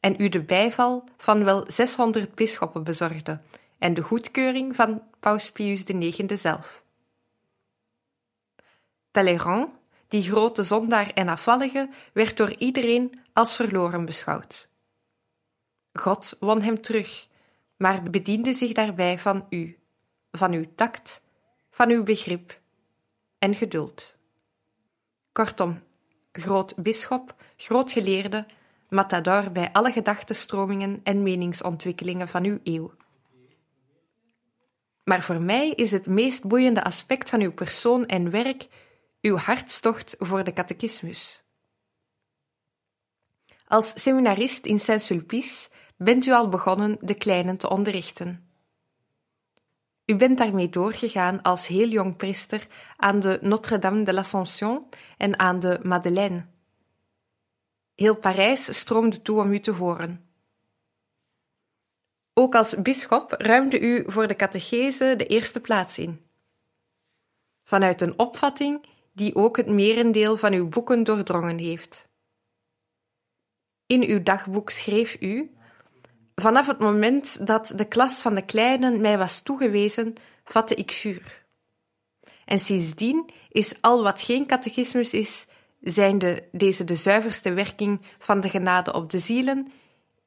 en 0.00 0.14
u 0.18 0.28
de 0.28 0.42
bijval 0.42 1.04
van 1.16 1.44
wel 1.44 1.64
600 1.68 2.34
bisschoppen 2.34 2.84
bezorgde 2.84 3.40
en 3.78 3.94
de 3.94 4.02
goedkeuring 4.02 4.76
van 4.76 5.02
Paus 5.20 5.50
Pius 5.50 5.84
IX 5.84 6.40
zelf. 6.42 6.84
Talleyrand, 9.10 9.70
die 10.08 10.22
grote 10.22 10.62
zondaar 10.62 11.10
en 11.10 11.28
afvallige, 11.28 11.88
werd 12.12 12.36
door 12.36 12.54
iedereen 12.58 13.20
als 13.32 13.56
verloren 13.56 14.04
beschouwd. 14.04 14.67
God 16.00 16.36
won 16.40 16.62
hem 16.62 16.80
terug, 16.80 17.26
maar 17.76 18.02
bediende 18.02 18.52
zich 18.52 18.72
daarbij 18.72 19.18
van 19.18 19.46
u, 19.50 19.78
van 20.30 20.52
uw 20.52 20.64
tact, 20.74 21.22
van 21.70 21.90
uw 21.90 22.02
begrip 22.02 22.60
en 23.38 23.54
geduld. 23.54 24.16
Kortom, 25.32 25.82
groot 26.32 26.76
bisschop, 26.76 27.34
groot 27.56 27.92
geleerde, 27.92 28.46
matador 28.88 29.52
bij 29.52 29.72
alle 29.72 29.92
gedachtenstromingen 29.92 31.00
en 31.02 31.22
meningsontwikkelingen 31.22 32.28
van 32.28 32.44
uw 32.44 32.58
eeuw. 32.62 32.92
Maar 35.04 35.22
voor 35.22 35.40
mij 35.40 35.70
is 35.70 35.92
het 35.92 36.06
meest 36.06 36.44
boeiende 36.44 36.84
aspect 36.84 37.28
van 37.30 37.40
uw 37.40 37.52
persoon 37.52 38.06
en 38.06 38.30
werk 38.30 38.66
uw 39.20 39.36
hartstocht 39.36 40.16
voor 40.18 40.44
de 40.44 40.52
catechismus. 40.52 41.42
Als 43.66 44.02
seminarist 44.02 44.66
in 44.66 44.78
Saint-Sulpice 44.78 45.68
bent 45.98 46.26
u 46.26 46.32
al 46.32 46.48
begonnen 46.48 46.96
de 47.00 47.14
kleinen 47.14 47.56
te 47.56 47.68
onderrichten. 47.68 48.50
U 50.04 50.16
bent 50.16 50.38
daarmee 50.38 50.68
doorgegaan 50.68 51.42
als 51.42 51.66
heel 51.66 51.88
jong 51.88 52.16
priester 52.16 52.66
aan 52.96 53.20
de 53.20 53.38
Notre-Dame 53.42 54.02
de 54.02 54.12
l'Ascension 54.12 54.88
en 55.16 55.38
aan 55.38 55.60
de 55.60 55.78
Madeleine. 55.82 56.46
Heel 57.94 58.16
Parijs 58.16 58.78
stroomde 58.78 59.22
toe 59.22 59.40
om 59.40 59.52
u 59.52 59.58
te 59.58 59.70
horen. 59.70 60.28
Ook 62.34 62.54
als 62.54 62.82
bisschop 62.82 63.32
ruimde 63.32 63.80
u 63.80 64.04
voor 64.06 64.26
de 64.26 64.36
catechese 64.36 65.14
de 65.16 65.26
eerste 65.26 65.60
plaats 65.60 65.98
in. 65.98 66.26
Vanuit 67.62 68.00
een 68.00 68.18
opvatting 68.18 68.86
die 69.12 69.34
ook 69.34 69.56
het 69.56 69.68
merendeel 69.68 70.36
van 70.36 70.52
uw 70.52 70.68
boeken 70.68 71.04
doordrongen 71.04 71.58
heeft. 71.58 72.08
In 73.86 74.02
uw 74.02 74.22
dagboek 74.22 74.70
schreef 74.70 75.20
u: 75.20 75.57
Vanaf 76.40 76.66
het 76.66 76.78
moment 76.78 77.46
dat 77.46 77.72
de 77.74 77.84
klas 77.84 78.20
van 78.22 78.34
de 78.34 78.44
kleinen 78.44 79.00
mij 79.00 79.18
was 79.18 79.40
toegewezen, 79.40 80.14
vatte 80.44 80.74
ik 80.74 80.92
vuur. 80.92 81.46
En 82.44 82.58
sindsdien 82.58 83.30
is 83.48 83.82
al 83.82 84.02
wat 84.02 84.22
geen 84.22 84.46
catechismus 84.46 85.12
is, 85.12 85.46
zijn 85.80 86.18
de, 86.18 86.48
deze 86.52 86.84
de 86.84 86.94
zuiverste 86.94 87.52
werking 87.52 88.00
van 88.18 88.40
de 88.40 88.48
genade 88.48 88.92
op 88.92 89.10
de 89.10 89.18
zielen, 89.18 89.72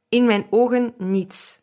in 0.10 0.26
mijn 0.26 0.48
ogen 0.50 0.94
niets. 0.98 1.60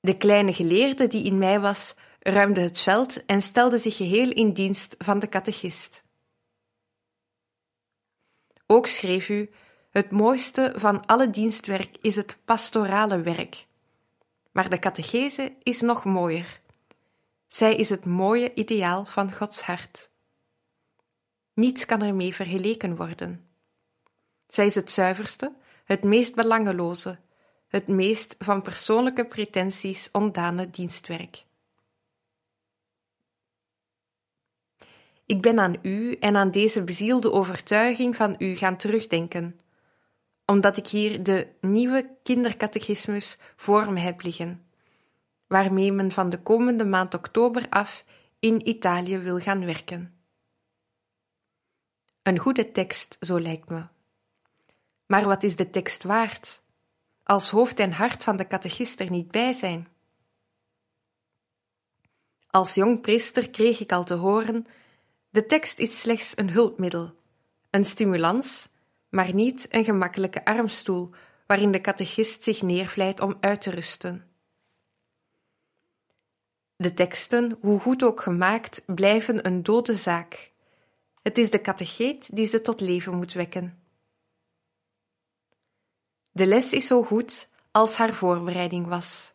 De 0.00 0.16
kleine 0.16 0.52
geleerde 0.52 1.06
die 1.06 1.24
in 1.24 1.38
mij 1.38 1.60
was, 1.60 1.94
ruimde 2.20 2.60
het 2.60 2.78
veld 2.78 3.26
en 3.26 3.42
stelde 3.42 3.78
zich 3.78 3.96
geheel 3.96 4.30
in 4.30 4.52
dienst 4.52 4.94
van 4.98 5.18
de 5.18 5.28
catechist. 5.28 6.04
Ook 8.66 8.86
schreef 8.86 9.28
u: 9.28 9.50
Het 9.94 10.10
mooiste 10.10 10.72
van 10.76 11.06
alle 11.06 11.30
dienstwerk 11.30 11.96
is 12.00 12.16
het 12.16 12.38
pastorale 12.44 13.20
werk. 13.20 13.66
Maar 14.52 14.70
de 14.70 14.78
catechese 14.78 15.52
is 15.62 15.80
nog 15.80 16.04
mooier. 16.04 16.60
Zij 17.46 17.76
is 17.76 17.90
het 17.90 18.04
mooie 18.04 18.54
ideaal 18.54 19.04
van 19.04 19.32
Gods 19.32 19.62
hart. 19.62 20.10
Niets 21.52 21.84
kan 21.84 22.02
ermee 22.02 22.34
vergeleken 22.34 22.96
worden. 22.96 23.48
Zij 24.46 24.66
is 24.66 24.74
het 24.74 24.90
zuiverste, 24.90 25.54
het 25.84 26.04
meest 26.04 26.34
belangeloze, 26.34 27.18
het 27.68 27.88
meest 27.88 28.34
van 28.38 28.62
persoonlijke 28.62 29.26
pretenties 29.26 30.08
ontdane 30.12 30.70
dienstwerk. 30.70 31.44
Ik 35.26 35.42
ben 35.42 35.58
aan 35.58 35.78
u 35.82 36.14
en 36.14 36.36
aan 36.36 36.50
deze 36.50 36.84
bezielde 36.84 37.32
overtuiging 37.32 38.16
van 38.16 38.34
u 38.38 38.56
gaan 38.56 38.76
terugdenken, 38.76 39.58
omdat 40.46 40.76
ik 40.76 40.86
hier 40.86 41.22
de 41.22 41.48
nieuwe 41.60 42.16
kindercatechismus 42.22 43.38
voor 43.56 43.92
me 43.92 44.00
heb 44.00 44.22
liggen, 44.22 44.66
waarmee 45.46 45.92
men 45.92 46.12
van 46.12 46.28
de 46.28 46.42
komende 46.42 46.84
maand 46.84 47.14
oktober 47.14 47.66
af 47.68 48.04
in 48.38 48.68
Italië 48.68 49.18
wil 49.18 49.38
gaan 49.38 49.64
werken. 49.64 50.18
Een 52.22 52.38
goede 52.38 52.70
tekst, 52.70 53.16
zo 53.20 53.40
lijkt 53.40 53.68
me. 53.68 53.86
Maar 55.06 55.24
wat 55.24 55.42
is 55.42 55.56
de 55.56 55.70
tekst 55.70 56.02
waard, 56.02 56.62
als 57.22 57.50
hoofd 57.50 57.78
en 57.78 57.92
hart 57.92 58.24
van 58.24 58.36
de 58.36 58.46
catechist 58.46 59.00
er 59.00 59.10
niet 59.10 59.30
bij 59.30 59.52
zijn? 59.52 59.86
Als 62.50 62.74
jong 62.74 63.00
priester 63.00 63.50
kreeg 63.50 63.80
ik 63.80 63.92
al 63.92 64.04
te 64.04 64.14
horen 64.14 64.66
de 65.34 65.46
tekst 65.46 65.78
is 65.78 66.00
slechts 66.00 66.36
een 66.36 66.50
hulpmiddel, 66.50 67.14
een 67.70 67.84
stimulans, 67.84 68.68
maar 69.14 69.34
niet 69.34 69.66
een 69.70 69.84
gemakkelijke 69.84 70.44
armstoel 70.44 71.10
waarin 71.46 71.72
de 71.72 71.80
catechist 71.80 72.42
zich 72.42 72.62
neervlijt 72.62 73.20
om 73.20 73.36
uit 73.40 73.60
te 73.60 73.70
rusten. 73.70 74.28
De 76.76 76.94
teksten, 76.94 77.58
hoe 77.60 77.80
goed 77.80 78.02
ook 78.02 78.20
gemaakt, 78.20 78.82
blijven 78.86 79.46
een 79.46 79.62
dode 79.62 79.96
zaak. 79.96 80.52
Het 81.22 81.38
is 81.38 81.50
de 81.50 81.60
catecheet 81.60 82.36
die 82.36 82.46
ze 82.46 82.60
tot 82.60 82.80
leven 82.80 83.14
moet 83.14 83.32
wekken. 83.32 83.82
De 86.30 86.46
les 86.46 86.72
is 86.72 86.86
zo 86.86 87.02
goed 87.02 87.48
als 87.70 87.96
haar 87.96 88.14
voorbereiding 88.14 88.86
was. 88.86 89.34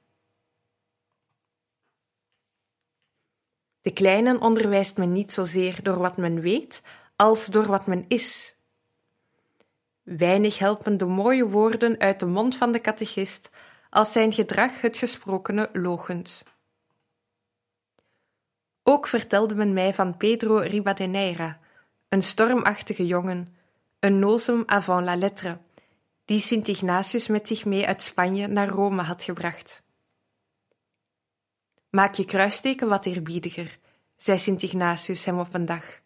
De 3.81 3.93
kleinen 3.93 4.41
onderwijst 4.41 4.97
men 4.97 5.11
niet 5.11 5.31
zozeer 5.31 5.83
door 5.83 5.97
wat 5.97 6.17
men 6.17 6.41
weet, 6.41 6.81
als 7.15 7.45
door 7.45 7.65
wat 7.65 7.87
men 7.87 8.05
is. 8.07 8.57
Weinig 10.17 10.59
helpen 10.59 10.97
de 10.97 11.05
mooie 11.05 11.47
woorden 11.47 11.99
uit 11.99 12.19
de 12.19 12.25
mond 12.25 12.55
van 12.55 12.71
de 12.71 12.81
catechist 12.81 13.49
als 13.89 14.11
zijn 14.11 14.33
gedrag 14.33 14.81
het 14.81 14.97
gesprokene 14.97 15.69
loochent. 15.73 16.43
Ook 18.83 19.07
vertelde 19.07 19.55
men 19.55 19.73
mij 19.73 19.93
van 19.93 20.17
Pedro 20.17 20.57
Ribadeneira, 20.57 21.59
een 22.07 22.23
stormachtige 22.23 23.05
jongen, 23.05 23.55
een 23.99 24.19
nosem 24.19 24.63
avant 24.65 25.05
la 25.05 25.15
lettre, 25.15 25.57
die 26.25 26.39
Sint 26.39 26.67
Ignatius 26.67 27.27
met 27.27 27.47
zich 27.47 27.65
mee 27.65 27.87
uit 27.87 28.03
Spanje 28.03 28.47
naar 28.47 28.67
Rome 28.67 29.01
had 29.01 29.23
gebracht. 29.23 29.83
Maak 31.89 32.13
je 32.13 32.25
kruisteken 32.25 32.87
wat 32.87 33.05
eerbiediger, 33.05 33.79
zei 34.15 34.37
Sint 34.37 34.63
Ignatius 34.63 35.25
hem 35.25 35.39
op 35.39 35.53
een 35.53 35.65
dag. 35.65 36.01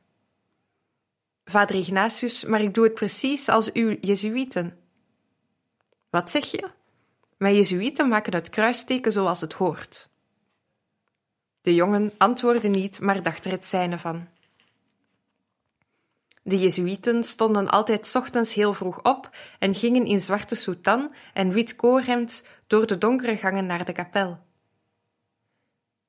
Vader 1.46 1.76
Ignatius, 1.76 2.44
maar 2.44 2.62
ik 2.62 2.74
doe 2.74 2.84
het 2.84 2.94
precies 2.94 3.50
als 3.50 3.72
uw 3.72 3.98
Jezuïeten. 4.02 4.78
Wat 6.10 6.32
zeg 6.32 6.52
je? 6.52 6.70
Mijn 7.38 7.56
Jezuïeten 7.56 8.08
maken 8.08 8.34
het 8.34 8.50
kruisteken 8.50 9.12
zoals 9.12 9.42
het 9.42 9.54
hoort. 9.54 10.10
De 11.62 11.74
jongen 11.74 12.12
antwoordde 12.18 12.68
niet, 12.68 13.00
maar 13.00 13.24
dacht 13.24 13.46
er 13.46 13.52
het 13.52 13.66
zijne 13.66 14.00
van. 14.00 14.28
De 16.42 16.58
Jezuïeten 16.58 17.24
stonden 17.24 17.70
altijd 17.70 18.16
ochtends 18.16 18.54
heel 18.54 18.74
vroeg 18.74 19.04
op 19.04 19.30
en 19.60 19.76
gingen 19.76 20.06
in 20.06 20.20
zwarte 20.20 20.56
soutane 20.56 21.12
en 21.34 21.54
wit 21.54 21.76
koorhemd 21.76 22.44
door 22.68 22.88
de 22.88 22.98
donkere 22.98 23.38
gangen 23.38 23.66
naar 23.66 23.86
de 23.86 23.92
kapel. 23.92 24.40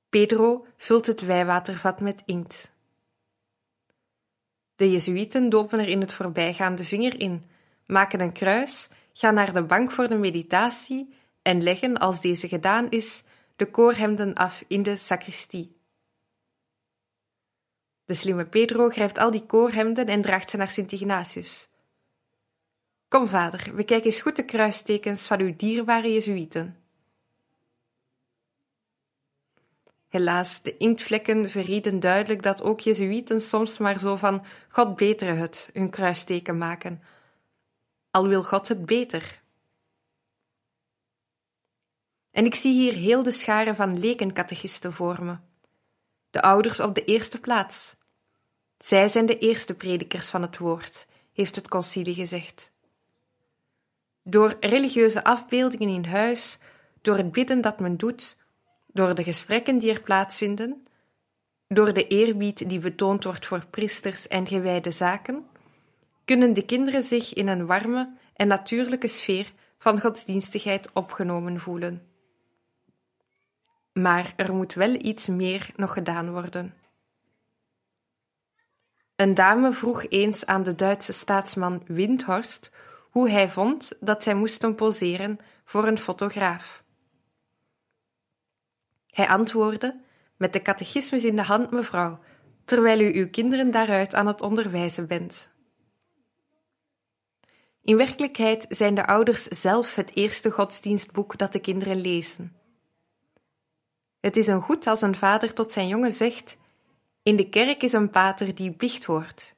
Pedro 0.09 0.67
vult 0.77 1.07
het 1.07 1.21
wijwatervat 1.21 2.01
met 2.01 2.23
inkt. 2.25 2.74
De 4.77 4.91
Jezuïeten 4.91 5.49
dopen 5.49 5.79
er 5.79 5.89
in 5.89 6.01
het 6.01 6.13
voorbijgaan 6.13 6.75
de 6.75 6.85
vinger 6.85 7.21
in, 7.21 7.43
maken 7.87 8.21
een 8.21 8.33
kruis, 8.33 8.89
gaan 9.13 9.35
naar 9.35 9.53
de 9.53 9.63
bank 9.63 9.91
voor 9.93 10.09
de 10.09 10.17
meditatie 10.17 11.15
en 11.43 11.63
leggen, 11.63 11.99
als 11.99 12.21
deze 12.21 12.49
gedaan 12.49 12.91
is, 12.91 13.25
de 13.57 13.71
koorhemden 13.71 14.35
af 14.35 14.65
in 14.69 14.83
de 14.83 14.97
sacristie. 14.97 15.77
De 18.05 18.15
slimme 18.15 18.47
Pedro 18.47 18.89
grijpt 18.89 19.19
al 19.19 19.31
die 19.31 19.47
koorhemden 19.47 20.07
en 20.07 20.21
draagt 20.21 20.51
ze 20.51 20.57
naar 20.57 20.71
Sint 20.71 20.93
Ignatius. 20.93 21.69
Kom, 23.09 23.29
vader, 23.29 23.75
bekijk 23.75 24.05
eens 24.05 24.21
goed 24.21 24.37
de 24.37 24.45
kruistekens 24.45 25.27
van 25.27 25.41
uw 25.41 25.57
dierbare 25.57 26.13
Jezuïeten. 26.13 26.84
Helaas, 30.15 30.63
de 30.63 30.77
inktvlekken 30.77 31.51
verrieden 31.51 32.01
duidelijk 32.01 32.43
dat 32.43 32.63
ook 32.63 32.81
Jezuïeten 32.81 33.41
soms 33.41 33.79
maar 33.79 33.99
zo 33.99 34.17
van 34.17 34.45
God 34.69 34.97
betere 34.97 35.33
het 35.33 35.71
hun 35.73 35.91
kruisteken 35.91 36.59
maken. 36.59 37.03
Al 38.11 38.29
wil 38.29 38.43
God 38.43 38.69
het 38.69 38.87
beter. 38.87 39.43
En 42.31 42.45
ik 42.45 42.55
zie 42.55 42.73
hier 42.73 42.93
heel 42.93 43.23
de 43.23 43.33
schare 43.33 43.75
van 43.75 43.99
lekencatechisten 43.99 44.93
voor 44.93 45.25
me. 45.25 45.37
De 46.31 46.43
ouders 46.43 46.81
op 46.81 46.95
de 46.95 47.05
eerste 47.05 47.41
plaats. 47.41 47.97
Zij 48.79 49.09
zijn 49.09 49.27
de 49.27 49.39
eerste 49.39 49.75
predikers 49.75 50.29
van 50.29 50.43
het 50.43 50.59
woord, 50.59 51.07
heeft 51.33 51.57
het 51.57 51.69
concilie 51.69 52.15
gezegd. 52.15 52.73
Door 54.23 54.57
religieuze 54.61 55.25
afbeeldingen 55.25 55.89
in 55.89 56.05
huis, 56.05 56.59
door 57.03 57.17
het 57.17 57.33
bidden 57.33 57.61
dat 57.61 57.81
men 57.81 57.97
doet, 57.97 58.43
door 58.95 59.15
de 59.15 59.23
gesprekken 59.23 59.79
die 59.79 59.93
er 59.93 60.03
plaatsvinden, 60.03 60.85
door 61.69 61.93
de 61.93 62.07
eerbied 62.07 62.69
die 62.69 62.79
betoond 62.79 63.25
wordt 63.25 63.47
voor 63.47 63.67
priesters 63.67 64.29
en 64.29 64.47
gewijde 64.47 64.91
zaken, 64.91 65.47
kunnen 66.25 66.53
de 66.53 66.65
kinderen 66.65 67.03
zich 67.03 67.35
in 67.35 67.49
een 67.49 67.67
warme 67.67 68.17
en 68.35 68.49
natuurlijke 68.49 69.09
sfeer 69.09 69.53
van 69.79 70.01
godsdienstigheid 70.01 70.91
opgenomen 70.93 71.61
voelen. 71.61 72.07
Maar 73.93 74.33
er 74.37 74.55
moet 74.55 74.75
wel 74.75 74.95
iets 74.95 75.27
meer 75.27 75.71
nog 75.77 75.93
gedaan 75.93 76.31
worden. 76.31 76.75
Een 79.17 79.35
dame 79.35 79.73
vroeg 79.73 80.07
eens 80.09 80.47
aan 80.47 80.63
de 80.63 80.75
Duitse 80.75 81.13
staatsman 81.13 81.83
Windhorst 81.87 82.71
hoe 83.11 83.31
hij 83.31 83.49
vond 83.49 83.93
dat 84.01 84.23
zij 84.23 84.35
moesten 84.35 84.75
poseren 84.75 85.39
voor 85.65 85.87
een 85.87 85.99
fotograaf. 85.99 86.84
Hij 89.15 89.29
antwoordde: 89.29 90.01
Met 90.37 90.53
de 90.53 90.63
catechismus 90.63 91.25
in 91.25 91.37
de 91.37 91.43
hand, 91.43 91.71
mevrouw, 91.71 92.19
terwijl 92.65 93.01
u 93.01 93.15
uw 93.15 93.31
kinderen 93.31 93.71
daaruit 93.71 94.15
aan 94.15 94.27
het 94.27 94.41
onderwijzen 94.41 95.07
bent. 95.07 95.49
In 97.83 97.97
werkelijkheid 97.97 98.67
zijn 98.69 98.95
de 98.95 99.07
ouders 99.07 99.43
zelf 99.43 99.95
het 99.95 100.15
eerste 100.15 100.51
godsdienstboek 100.51 101.39
dat 101.39 101.53
de 101.53 101.61
kinderen 101.61 102.01
lezen. 102.01 102.57
Het 104.21 104.37
is 104.37 104.47
een 104.47 104.63
goed 104.63 104.87
als 104.87 105.01
een 105.01 105.15
vader 105.15 105.55
tot 105.55 105.73
zijn 105.73 105.89
jongen 105.89 106.13
zegt: 106.13 106.57
In 107.23 107.37
de 107.37 107.49
kerk 107.49 107.83
is 107.83 107.93
een 107.93 108.11
pater 108.11 108.55
die 108.55 108.71
biecht 108.71 109.05
hoort. 109.05 109.55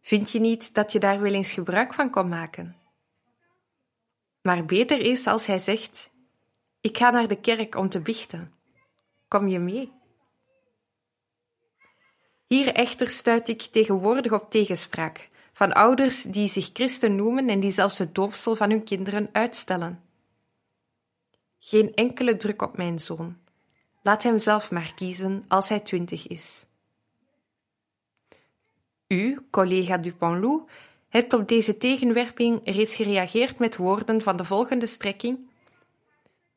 Vind 0.00 0.30
je 0.30 0.40
niet 0.40 0.74
dat 0.74 0.92
je 0.92 0.98
daar 0.98 1.20
wel 1.20 1.32
eens 1.32 1.52
gebruik 1.52 1.94
van 1.94 2.10
kon 2.10 2.28
maken? 2.28 2.76
Maar 4.42 4.64
beter 4.64 5.00
is 5.00 5.26
als 5.26 5.46
hij 5.46 5.58
zegt: 5.58 6.10
Ik 6.80 6.98
ga 6.98 7.10
naar 7.10 7.28
de 7.28 7.40
kerk 7.40 7.74
om 7.74 7.88
te 7.88 8.00
biechten. 8.00 8.55
Kom 9.28 9.48
je 9.48 9.58
mee? 9.58 9.92
Hier 12.46 12.74
echter 12.74 13.10
stuit 13.10 13.48
ik 13.48 13.62
tegenwoordig 13.62 14.32
op 14.32 14.50
tegenspraak 14.50 15.28
van 15.52 15.72
ouders 15.72 16.22
die 16.22 16.48
zich 16.48 16.70
christen 16.72 17.16
noemen 17.16 17.48
en 17.48 17.60
die 17.60 17.70
zelfs 17.70 17.98
het 17.98 18.14
doopsel 18.14 18.56
van 18.56 18.70
hun 18.70 18.84
kinderen 18.84 19.28
uitstellen. 19.32 20.02
Geen 21.58 21.94
enkele 21.94 22.36
druk 22.36 22.62
op 22.62 22.76
mijn 22.76 22.98
zoon. 22.98 23.36
Laat 24.02 24.22
hem 24.22 24.38
zelf 24.38 24.70
maar 24.70 24.92
kiezen 24.94 25.44
als 25.48 25.68
hij 25.68 25.80
twintig 25.80 26.26
is. 26.26 26.66
U, 29.06 29.46
collega 29.50 29.98
Dupanloup, 29.98 30.70
hebt 31.08 31.32
op 31.32 31.48
deze 31.48 31.76
tegenwerping 31.76 32.60
reeds 32.64 32.96
gereageerd 32.96 33.58
met 33.58 33.76
woorden 33.76 34.22
van 34.22 34.36
de 34.36 34.44
volgende 34.44 34.86
strekking: 34.86 35.50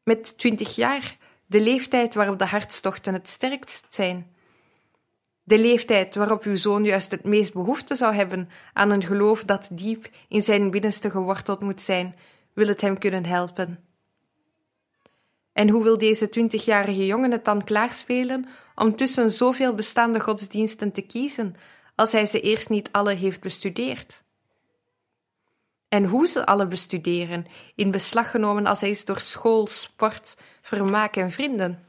Met 0.03 0.37
twintig 0.37 0.75
jaar, 0.75 1.17
de 1.49 1.59
leeftijd 1.59 2.13
waarop 2.13 2.39
de 2.39 2.45
hartstochten 2.45 3.13
het 3.13 3.27
sterkst 3.27 3.85
zijn. 3.89 4.35
De 5.43 5.57
leeftijd 5.57 6.15
waarop 6.15 6.43
uw 6.43 6.55
zoon 6.55 6.83
juist 6.83 7.11
het 7.11 7.23
meest 7.23 7.53
behoefte 7.53 7.95
zou 7.95 8.13
hebben 8.13 8.49
aan 8.73 8.91
een 8.91 9.03
geloof 9.03 9.43
dat 9.43 9.69
diep 9.71 10.09
in 10.27 10.41
zijn 10.41 10.71
binnenste 10.71 11.09
geworteld 11.09 11.59
moet 11.61 11.81
zijn, 11.81 12.15
wil 12.53 12.67
het 12.67 12.81
hem 12.81 12.97
kunnen 12.97 13.25
helpen. 13.25 13.83
En 15.53 15.69
hoe 15.69 15.83
wil 15.83 15.97
deze 15.97 16.29
twintigjarige 16.29 17.05
jongen 17.05 17.31
het 17.31 17.45
dan 17.45 17.63
klaarspelen 17.63 18.47
om 18.75 18.95
tussen 18.95 19.31
zoveel 19.31 19.73
bestaande 19.73 20.19
godsdiensten 20.19 20.91
te 20.91 21.01
kiezen, 21.01 21.55
als 21.95 22.11
hij 22.11 22.25
ze 22.25 22.41
eerst 22.41 22.69
niet 22.69 22.89
alle 22.91 23.13
heeft 23.13 23.41
bestudeerd? 23.41 24.23
En 25.89 26.05
hoe 26.05 26.27
ze 26.27 26.45
alle 26.45 26.67
bestuderen, 26.67 27.45
in 27.75 27.91
beslag 27.91 28.31
genomen 28.31 28.65
als 28.65 28.81
hij 28.81 28.89
is 28.89 29.05
door 29.05 29.19
school, 29.19 29.67
sport, 29.67 30.37
vermaak 30.61 31.15
en 31.15 31.31
vrienden? 31.31 31.87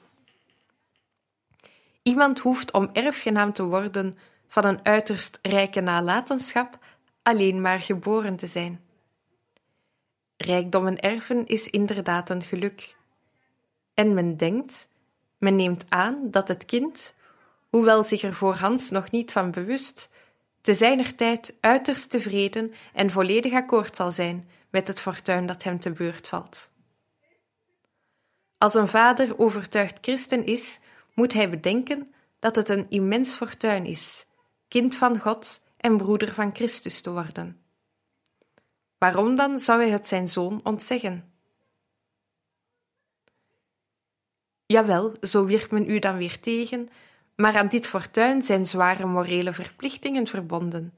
Iemand 2.03 2.41
hoeft 2.41 2.73
om 2.73 2.91
erfgenaam 2.93 3.53
te 3.53 3.63
worden 3.63 4.19
van 4.49 4.65
een 4.65 4.85
uiterst 4.85 5.39
rijke 5.43 5.81
nalatenschap 5.81 6.79
alleen 7.23 7.61
maar 7.61 7.81
geboren 7.81 8.37
te 8.37 8.47
zijn. 8.47 8.81
Rijkdom 10.37 10.87
en 10.87 11.01
erven 11.01 11.47
is 11.47 11.69
inderdaad 11.69 12.31
een 12.31 12.43
geluk. 12.43 12.97
En 13.95 14.15
men 14.15 14.37
denkt, 14.37 14.89
men 15.39 15.57
neemt 15.57 15.85
aan 15.89 16.31
dat 16.31 16.49
het 16.49 16.65
kind, 16.65 17.15
hoewel 17.69 18.05
zich 18.05 18.23
er 18.23 18.35
voorhands 18.35 18.91
nog 18.91 19.11
niet 19.11 19.33
van 19.33 19.51
bewust, 19.51 20.09
te 20.61 20.75
zijner 20.75 21.15
tijd 21.15 21.55
uiterst 21.61 22.11
tevreden 22.11 22.73
en 22.93 23.11
volledig 23.11 23.53
akkoord 23.53 23.97
zal 23.97 24.13
zijn 24.13 24.49
met 24.71 24.89
het 24.89 25.01
fortuin 25.01 25.47
dat 25.47 25.63
hem 25.63 25.81
te 25.81 25.91
beurt 25.91 26.29
valt. 26.29 26.71
Als 28.59 28.75
een 28.75 28.89
vader 28.89 29.39
overtuigd 29.39 29.99
christen 30.01 30.47
is, 30.47 30.79
moet 31.15 31.33
hij 31.33 31.51
bedenken 31.51 32.15
dat 32.39 32.57
het 32.57 32.69
een 32.69 32.87
immens 32.89 33.35
fortuin 33.35 33.85
is, 33.85 34.27
kind 34.69 34.97
van 34.97 35.19
God 35.19 35.67
en 35.77 35.97
broeder 35.97 36.35
van 36.35 36.55
Christus 36.55 37.01
te 37.01 37.13
worden. 37.13 37.61
Waarom 38.99 39.37
dan 39.37 39.59
zou 39.59 39.81
hij 39.81 39.91
het 39.91 40.09
zijn 40.09 40.29
zoon 40.29 40.61
ontzeggen? 40.65 41.33
Jawel, 44.67 45.15
zo 45.21 45.45
wierp 45.45 45.71
men 45.71 45.91
u 45.91 45.99
dan 45.99 46.17
weer 46.17 46.41
tegen, 46.41 46.89
maar 47.41 47.57
aan 47.57 47.69
dit 47.69 47.87
fortuin 47.87 48.43
zijn 48.43 48.67
zware 48.67 49.07
morele 49.07 49.53
verplichtingen 49.53 50.27
verbonden. 50.27 50.95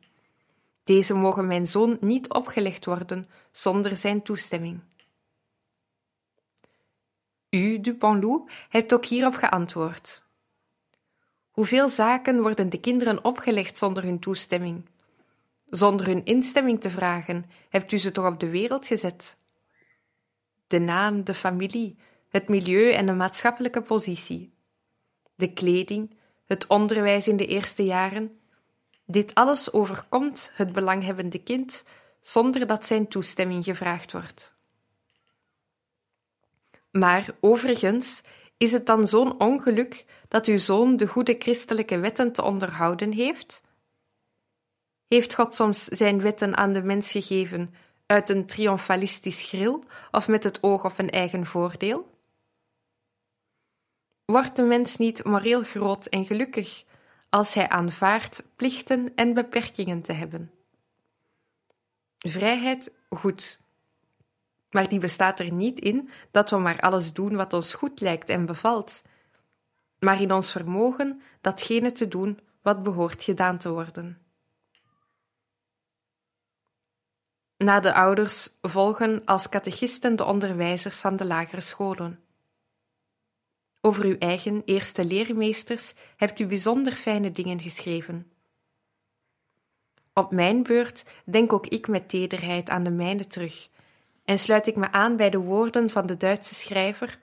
Deze 0.84 1.14
mogen 1.14 1.46
mijn 1.46 1.66
zoon 1.66 1.96
niet 2.00 2.28
opgelegd 2.28 2.84
worden 2.84 3.26
zonder 3.52 3.96
zijn 3.96 4.22
toestemming. 4.22 4.80
U, 7.50 7.80
Dupanloup, 7.80 8.50
hebt 8.68 8.94
ook 8.94 9.04
hierop 9.04 9.34
geantwoord. 9.34 10.22
Hoeveel 11.50 11.88
zaken 11.88 12.40
worden 12.40 12.68
de 12.68 12.80
kinderen 12.80 13.24
opgelegd 13.24 13.78
zonder 13.78 14.02
hun 14.02 14.18
toestemming? 14.18 14.88
Zonder 15.70 16.06
hun 16.06 16.24
instemming 16.24 16.80
te 16.80 16.90
vragen, 16.90 17.44
hebt 17.68 17.92
u 17.92 17.98
ze 17.98 18.10
toch 18.10 18.26
op 18.26 18.40
de 18.40 18.48
wereld 18.48 18.86
gezet? 18.86 19.36
De 20.66 20.78
naam, 20.78 21.24
de 21.24 21.34
familie, 21.34 21.96
het 22.28 22.48
milieu 22.48 22.92
en 22.92 23.06
de 23.06 23.12
maatschappelijke 23.12 23.82
positie. 23.82 24.52
De 25.34 25.52
kleding, 25.52 26.16
het 26.52 26.66
onderwijs 26.66 27.28
in 27.28 27.36
de 27.36 27.46
eerste 27.46 27.84
jaren. 27.84 28.40
Dit 29.06 29.34
alles 29.34 29.72
overkomt 29.72 30.50
het 30.54 30.72
belanghebbende 30.72 31.38
kind 31.38 31.84
zonder 32.20 32.66
dat 32.66 32.86
zijn 32.86 33.08
toestemming 33.08 33.64
gevraagd 33.64 34.12
wordt. 34.12 34.54
Maar 36.90 37.26
overigens 37.40 38.22
is 38.56 38.72
het 38.72 38.86
dan 38.86 39.08
zo'n 39.08 39.40
ongeluk 39.40 40.04
dat 40.28 40.46
uw 40.46 40.58
zoon 40.58 40.96
de 40.96 41.06
goede 41.06 41.36
christelijke 41.38 41.98
wetten 41.98 42.32
te 42.32 42.42
onderhouden 42.42 43.12
heeft? 43.12 43.62
Heeft 45.08 45.34
God 45.34 45.54
soms 45.54 45.84
zijn 45.84 46.20
wetten 46.20 46.56
aan 46.56 46.72
de 46.72 46.82
mens 46.82 47.10
gegeven 47.10 47.74
uit 48.06 48.28
een 48.28 48.46
triomfalistisch 48.46 49.42
gril 49.42 49.84
of 50.10 50.28
met 50.28 50.44
het 50.44 50.62
oog 50.62 50.84
op 50.84 50.98
een 50.98 51.10
eigen 51.10 51.46
voordeel? 51.46 52.11
Wordt 54.32 54.56
de 54.56 54.62
mens 54.62 54.96
niet 54.96 55.24
moreel 55.24 55.62
groot 55.62 56.06
en 56.06 56.24
gelukkig 56.24 56.84
als 57.30 57.54
hij 57.54 57.68
aanvaardt 57.68 58.42
plichten 58.56 59.14
en 59.14 59.34
beperkingen 59.34 60.02
te 60.02 60.12
hebben? 60.12 60.50
Vrijheid, 62.18 62.92
goed, 63.08 63.60
maar 64.70 64.88
die 64.88 64.98
bestaat 64.98 65.40
er 65.40 65.52
niet 65.52 65.80
in 65.80 66.10
dat 66.30 66.50
we 66.50 66.56
maar 66.56 66.80
alles 66.80 67.12
doen 67.12 67.36
wat 67.36 67.52
ons 67.52 67.74
goed 67.74 68.00
lijkt 68.00 68.28
en 68.28 68.46
bevalt, 68.46 69.02
maar 69.98 70.20
in 70.20 70.32
ons 70.32 70.50
vermogen 70.50 71.22
datgene 71.40 71.92
te 71.92 72.08
doen 72.08 72.40
wat 72.62 72.82
behoort 72.82 73.22
gedaan 73.22 73.58
te 73.58 73.70
worden. 73.70 74.18
Na 77.56 77.80
de 77.80 77.94
ouders 77.94 78.48
volgen 78.62 79.24
als 79.24 79.48
catechisten 79.48 80.16
de 80.16 80.24
onderwijzers 80.24 81.00
van 81.00 81.16
de 81.16 81.26
lagere 81.26 81.60
scholen. 81.60 82.22
Over 83.84 84.04
uw 84.04 84.18
eigen 84.18 84.62
eerste 84.64 85.04
leermeesters 85.04 85.94
hebt 86.16 86.38
u 86.38 86.46
bijzonder 86.46 86.92
fijne 86.92 87.30
dingen 87.30 87.60
geschreven. 87.60 88.32
Op 90.12 90.30
mijn 90.30 90.62
beurt 90.62 91.04
denk 91.24 91.52
ook 91.52 91.66
ik 91.66 91.88
met 91.88 92.08
tederheid 92.08 92.70
aan 92.70 92.82
de 92.82 92.90
mijne 92.90 93.26
terug 93.26 93.68
en 94.24 94.38
sluit 94.38 94.66
ik 94.66 94.76
me 94.76 94.92
aan 94.92 95.16
bij 95.16 95.30
de 95.30 95.38
woorden 95.38 95.90
van 95.90 96.06
de 96.06 96.16
Duitse 96.16 96.54
schrijver 96.54 97.18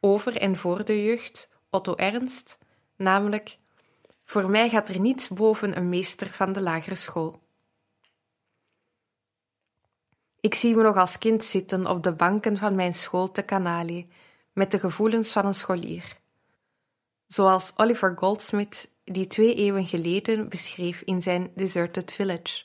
over 0.00 0.36
en 0.36 0.56
voor 0.56 0.84
de 0.84 1.04
jeugd, 1.04 1.50
Otto 1.70 1.94
Ernst, 1.94 2.58
namelijk: 2.96 3.58
Voor 4.24 4.50
mij 4.50 4.68
gaat 4.68 4.88
er 4.88 5.00
niets 5.00 5.28
boven 5.28 5.76
een 5.76 5.88
meester 5.88 6.32
van 6.32 6.52
de 6.52 6.60
lagere 6.62 6.94
school. 6.94 7.42
Ik 10.40 10.54
zie 10.54 10.76
me 10.76 10.82
nog 10.82 10.96
als 10.96 11.18
kind 11.18 11.44
zitten 11.44 11.86
op 11.86 12.02
de 12.02 12.12
banken 12.12 12.56
van 12.56 12.74
mijn 12.74 12.94
school 12.94 13.30
te 13.30 13.44
Canali 13.44 14.08
met 14.54 14.70
de 14.70 14.78
gevoelens 14.78 15.32
van 15.32 15.46
een 15.46 15.54
scholier. 15.54 16.16
Zoals 17.26 17.72
Oliver 17.76 18.16
Goldsmith 18.16 18.90
die 19.04 19.26
twee 19.26 19.54
eeuwen 19.54 19.86
geleden 19.86 20.48
beschreef 20.48 21.00
in 21.00 21.22
zijn 21.22 21.50
Deserted 21.54 22.12
Village. 22.12 22.64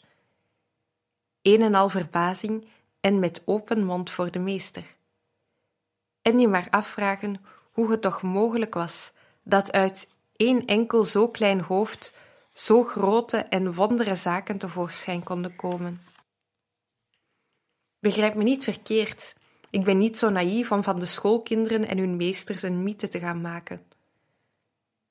Een 1.41 1.61
en 1.61 1.75
al 1.75 1.89
verbazing 1.89 2.67
en 2.99 3.19
met 3.19 3.41
open 3.45 3.83
mond 3.85 4.11
voor 4.11 4.31
de 4.31 4.39
meester. 4.39 4.83
En 6.21 6.39
je 6.39 6.47
maar 6.47 6.67
afvragen 6.69 7.45
hoe 7.71 7.91
het 7.91 8.01
toch 8.01 8.21
mogelijk 8.21 8.73
was 8.73 9.11
dat 9.43 9.71
uit 9.71 10.09
één 10.35 10.65
enkel 10.65 11.03
zo 11.03 11.27
klein 11.27 11.61
hoofd 11.61 12.13
zo 12.53 12.83
grote 12.83 13.37
en 13.37 13.73
wondere 13.73 14.15
zaken 14.15 14.57
tevoorschijn 14.57 15.23
konden 15.23 15.55
komen. 15.55 16.01
Begrijp 17.99 18.35
me 18.35 18.43
niet 18.43 18.63
verkeerd, 18.63 19.35
ik 19.69 19.83
ben 19.83 19.97
niet 19.97 20.17
zo 20.17 20.29
naïef 20.29 20.71
om 20.71 20.83
van 20.83 20.99
de 20.99 21.05
schoolkinderen 21.05 21.87
en 21.87 21.97
hun 21.97 22.15
meesters 22.15 22.61
een 22.61 22.83
mythe 22.83 23.07
te 23.07 23.19
gaan 23.19 23.41
maken. 23.41 23.81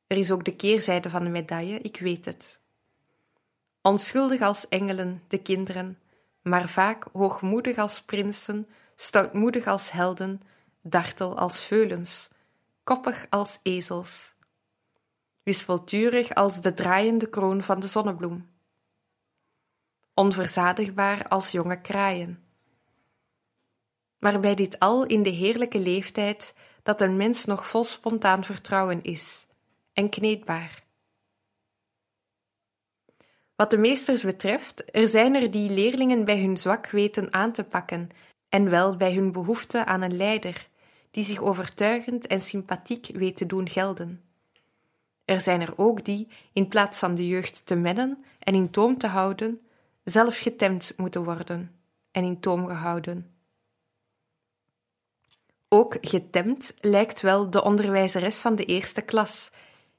Er 0.07 0.17
is 0.17 0.31
ook 0.31 0.45
de 0.45 0.57
keerzijde 0.57 1.11
van 1.11 1.25
de 1.25 1.31
medaille, 1.31 1.79
ik 1.81 1.97
weet 2.01 2.25
het. 2.25 2.61
Onschuldig 3.83 4.41
als 4.41 4.69
engelen, 4.69 5.23
de 5.29 5.39
kinderen, 5.39 5.99
maar 6.43 6.69
vaak 6.69 7.07
hoogmoedig 7.13 7.79
als 7.79 8.03
prinsen, 8.03 8.69
stoutmoedig 8.97 9.67
als 9.67 9.91
helden, 9.91 10.41
dartel 10.83 11.39
als 11.39 11.65
veulens, 11.65 12.29
koppig 12.85 13.27
als 13.31 13.59
ezels, 13.63 14.35
wispelturig 15.43 16.35
als 16.35 16.61
de 16.61 16.75
draaiende 16.75 17.29
kroon 17.29 17.63
van 17.63 17.81
de 17.81 17.87
zonnebloem, 17.87 18.51
onverzadigbaar 20.15 21.29
als 21.29 21.51
jonge 21.51 21.81
kraaien. 21.81 22.48
Maar 24.19 24.41
bij 24.41 24.55
dit 24.55 24.79
al 24.79 25.07
in 25.07 25.23
de 25.23 25.31
heerlijke 25.31 25.79
leeftijd 25.79 26.55
dat 26.83 27.01
een 27.01 27.16
mens 27.16 27.45
nog 27.45 27.66
vol 27.66 27.85
spontaan 27.85 28.45
vertrouwen 28.45 29.03
is 29.03 29.47
en 29.93 30.09
kneedbaar. 30.09 30.87
Wat 33.57 33.71
de 33.71 33.79
meesters 33.79 34.23
betreft, 34.23 34.85
er 34.97 35.09
zijn 35.09 35.35
er 35.35 35.51
die 35.51 35.71
leerlingen 35.71 36.25
bij 36.25 36.41
hun 36.41 36.57
zwak 36.57 36.91
weten 36.91 37.33
aan 37.33 37.53
te 37.53 37.64
pakken 37.64 38.11
en 38.49 38.71
wel 38.71 38.97
bij 38.97 39.14
hun 39.14 39.33
behoefte 39.33 39.85
aan 39.85 40.03
een 40.03 40.16
leider, 40.16 40.69
die 41.11 41.25
zich 41.25 41.43
overtuigend 41.43 42.27
en 42.27 42.41
sympathiek 42.41 43.11
weet 43.12 43.37
te 43.37 43.47
doen 43.47 43.69
gelden. 43.69 44.23
Er 45.25 45.41
zijn 45.41 45.61
er 45.61 45.73
ook 45.77 46.05
die, 46.05 46.29
in 46.53 46.69
plaats 46.69 46.99
van 46.99 47.14
de 47.14 47.27
jeugd 47.27 47.66
te 47.66 47.75
mennen 47.75 48.25
en 48.39 48.55
in 48.55 48.71
toom 48.71 48.99
te 48.99 49.07
houden, 49.07 49.61
zelf 50.05 50.39
getemd 50.39 50.93
moeten 50.97 51.25
worden 51.25 51.79
en 52.11 52.25
in 52.25 52.41
toom 52.41 52.66
gehouden. 52.66 53.38
Ook 55.69 55.97
getemd 56.01 56.75
lijkt 56.79 57.21
wel 57.21 57.51
de 57.51 57.62
onderwijzeres 57.62 58.41
van 58.41 58.55
de 58.55 58.64
eerste 58.64 59.03
klas, 59.03 59.51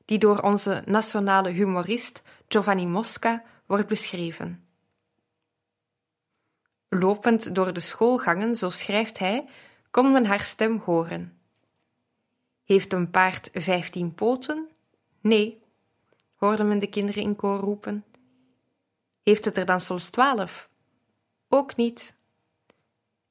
die 0.05 0.17
door 0.17 0.39
onze 0.39 0.83
nationale 0.85 1.49
humorist 1.49 2.21
Giovanni 2.47 2.87
Mosca 2.87 3.43
wordt 3.65 3.87
beschreven. 3.87 4.67
Lopend 6.87 7.55
door 7.55 7.73
de 7.73 7.79
schoolgangen, 7.79 8.55
zo 8.55 8.69
schrijft 8.69 9.19
hij, 9.19 9.45
kon 9.91 10.11
men 10.11 10.25
haar 10.25 10.43
stem 10.43 10.77
horen. 10.77 11.39
Heeft 12.63 12.93
een 12.93 13.09
paard 13.09 13.49
vijftien 13.53 14.13
poten? 14.13 14.69
Nee, 15.21 15.61
hoorde 16.35 16.63
men 16.63 16.79
de 16.79 16.87
kinderen 16.87 17.23
in 17.23 17.35
koor 17.35 17.59
roepen. 17.59 18.05
Heeft 19.23 19.45
het 19.45 19.57
er 19.57 19.65
dan 19.65 19.79
soms 19.79 20.09
twaalf? 20.09 20.69
Ook 21.47 21.75
niet. 21.75 22.17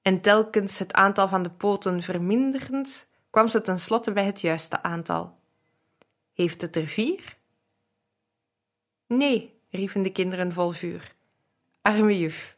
En 0.08 0.20
telkens 0.20 0.78
het 0.78 0.92
aantal 0.92 1.28
van 1.28 1.42
de 1.42 1.50
poten 1.50 2.02
verminderend, 2.02 3.08
kwam 3.30 3.48
ze 3.48 3.60
tenslotte 3.60 4.12
bij 4.12 4.24
het 4.24 4.40
juiste 4.40 4.82
aantal. 4.82 5.38
Heeft 6.34 6.60
het 6.60 6.76
er 6.76 6.86
vier? 6.86 7.36
Nee, 9.06 9.60
riepen 9.70 10.02
de 10.02 10.12
kinderen 10.12 10.52
vol 10.52 10.70
vuur. 10.70 11.14
Arme 11.82 12.18
juf. 12.18 12.56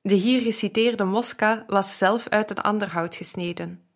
De 0.00 0.14
hier 0.14 0.40
geciteerde 0.40 1.04
Mosca 1.04 1.64
was 1.66 1.98
zelf 1.98 2.28
uit 2.28 2.50
een 2.50 2.62
ander 2.62 2.90
hout 2.90 3.16
gesneden. 3.16 3.86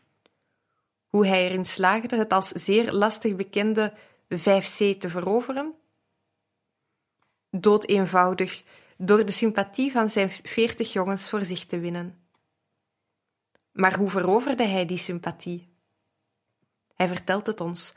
Hoe 1.07 1.27
hij 1.27 1.47
erin 1.47 1.67
slaagde 1.67 2.17
het 2.17 2.33
als 2.33 2.49
zeer 2.49 2.93
lastig 2.93 3.37
bekende 3.37 3.93
5C 4.35 4.99
te 4.99 5.09
veroveren? 5.09 5.75
Dood 7.51 7.87
eenvoudig, 7.87 8.63
door 8.97 9.25
de 9.27 9.33
sympathie 9.33 9.93
van 9.93 10.11
zijn 10.11 10.31
veertig 10.31 10.93
jongens 10.93 11.29
voor 11.29 11.45
zich 11.45 11.65
te 11.65 11.79
winnen. 11.79 12.27
Maar 13.73 13.97
hoe 13.97 14.09
veroverde 14.09 14.65
hij 14.65 14.87
die 14.87 14.99
sympathie? 14.99 15.69
Hij 16.95 17.09
vertelt 17.09 17.47
het 17.47 17.61
ons. 17.61 17.95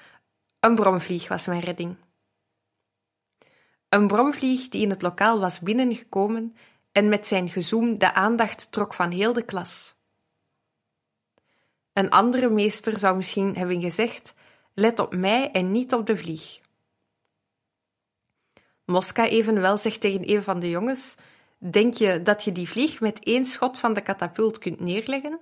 Een 0.60 0.76
bromvlieg 0.76 1.28
was 1.28 1.46
mijn 1.46 1.62
redding. 1.62 1.96
Een 3.90 4.08
bromvlieg 4.08 4.70
die 4.70 4.82
in 4.82 4.90
het 4.90 5.02
lokaal 5.02 5.40
was 5.40 5.60
binnengekomen 5.60 6.56
en 6.92 7.10
met 7.10 7.28
zijn 7.28 7.50
gezoem 7.50 7.98
de 7.98 8.14
aandacht 8.14 8.72
trok 8.72 8.94
van 8.94 9.12
heel 9.12 9.34
de 9.34 9.44
klas. 9.44 9.98
Een 11.94 12.10
andere 12.10 12.50
meester 12.50 12.98
zou 12.98 13.16
misschien 13.16 13.56
hebben 13.56 13.82
gezegd: 13.82 14.34
Let 14.74 15.00
op 15.00 15.16
mij 15.16 15.52
en 15.52 15.72
niet 15.72 15.94
op 15.94 16.06
de 16.06 16.18
vlieg. 16.18 16.60
Mosca 18.90 19.28
evenwel 19.28 19.78
zegt 19.78 20.02
tegen 20.02 20.30
een 20.30 20.44
van 20.44 20.60
de 20.60 20.70
jongens: 20.70 21.16
Denk 21.58 21.94
je 21.94 22.22
dat 22.22 22.44
je 22.44 22.52
die 22.52 22.70
vlieg 22.70 23.00
met 23.00 23.24
één 23.24 23.46
schot 23.46 23.80
van 23.80 23.94
de 23.94 24.02
katapult 24.02 24.58
kunt 24.58 24.80
neerleggen? 24.80 25.40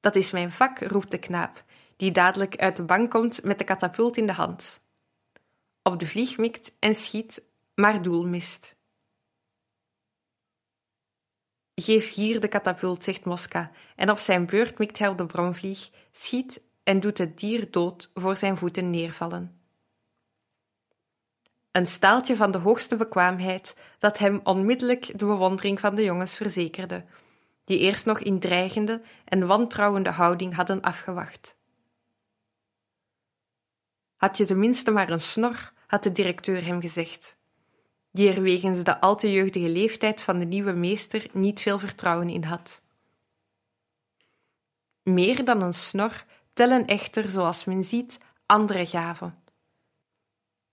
Dat 0.00 0.16
is 0.16 0.30
mijn 0.30 0.50
vak, 0.50 0.78
roept 0.78 1.10
de 1.10 1.18
knaap, 1.18 1.64
die 1.96 2.10
dadelijk 2.10 2.56
uit 2.56 2.76
de 2.76 2.82
bank 2.82 3.10
komt 3.10 3.42
met 3.42 3.58
de 3.58 3.64
katapult 3.64 4.16
in 4.16 4.26
de 4.26 4.32
hand. 4.32 4.82
Op 5.82 5.98
de 5.98 6.06
vlieg 6.06 6.38
mikt 6.38 6.72
en 6.78 6.94
schiet, 6.94 7.42
maar 7.74 8.02
doel 8.02 8.26
mist. 8.26 8.76
Geef 11.74 12.14
hier 12.14 12.40
de 12.40 12.48
katapult, 12.48 13.04
zegt 13.04 13.24
Mosca, 13.24 13.70
en 13.96 14.10
op 14.10 14.18
zijn 14.18 14.46
beurt 14.46 14.78
mikt 14.78 14.98
hij 14.98 15.08
op 15.08 15.18
de 15.18 15.26
bromvlieg, 15.26 15.90
schiet 16.12 16.62
en 16.82 17.00
doet 17.00 17.18
het 17.18 17.38
dier 17.38 17.70
dood 17.70 18.10
voor 18.14 18.36
zijn 18.36 18.56
voeten 18.56 18.90
neervallen. 18.90 19.59
Een 21.72 21.86
staaltje 21.86 22.36
van 22.36 22.50
de 22.50 22.58
hoogste 22.58 22.96
bekwaamheid 22.96 23.76
dat 23.98 24.18
hem 24.18 24.40
onmiddellijk 24.44 25.18
de 25.18 25.26
bewondering 25.26 25.80
van 25.80 25.94
de 25.94 26.04
jongens 26.04 26.36
verzekerde, 26.36 27.04
die 27.64 27.78
eerst 27.78 28.06
nog 28.06 28.20
in 28.20 28.40
dreigende 28.40 29.02
en 29.24 29.46
wantrouwende 29.46 30.10
houding 30.10 30.54
hadden 30.54 30.80
afgewacht. 30.80 31.56
Had 34.16 34.36
je 34.36 34.44
tenminste 34.44 34.90
maar 34.90 35.10
een 35.10 35.20
snor, 35.20 35.72
had 35.86 36.02
de 36.02 36.12
directeur 36.12 36.64
hem 36.64 36.80
gezegd 36.80 37.38
die 38.12 38.32
er 38.32 38.42
wegens 38.42 38.84
de 38.84 39.00
al 39.00 39.16
te 39.16 39.32
jeugdige 39.32 39.68
leeftijd 39.68 40.22
van 40.22 40.38
de 40.38 40.44
nieuwe 40.44 40.72
meester 40.72 41.26
niet 41.32 41.60
veel 41.60 41.78
vertrouwen 41.78 42.28
in 42.28 42.44
had. 42.44 42.82
Meer 45.02 45.44
dan 45.44 45.62
een 45.62 45.74
snor 45.74 46.24
tellen 46.52 46.86
echter, 46.86 47.30
zoals 47.30 47.64
men 47.64 47.84
ziet, 47.84 48.18
andere 48.46 48.86
gaven. 48.86 49.42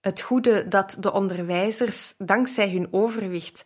Het 0.07 0.21
goede 0.21 0.67
dat 0.67 0.97
de 0.99 1.11
onderwijzers, 1.11 2.13
dankzij 2.17 2.71
hun 2.71 2.87
overwicht, 2.93 3.65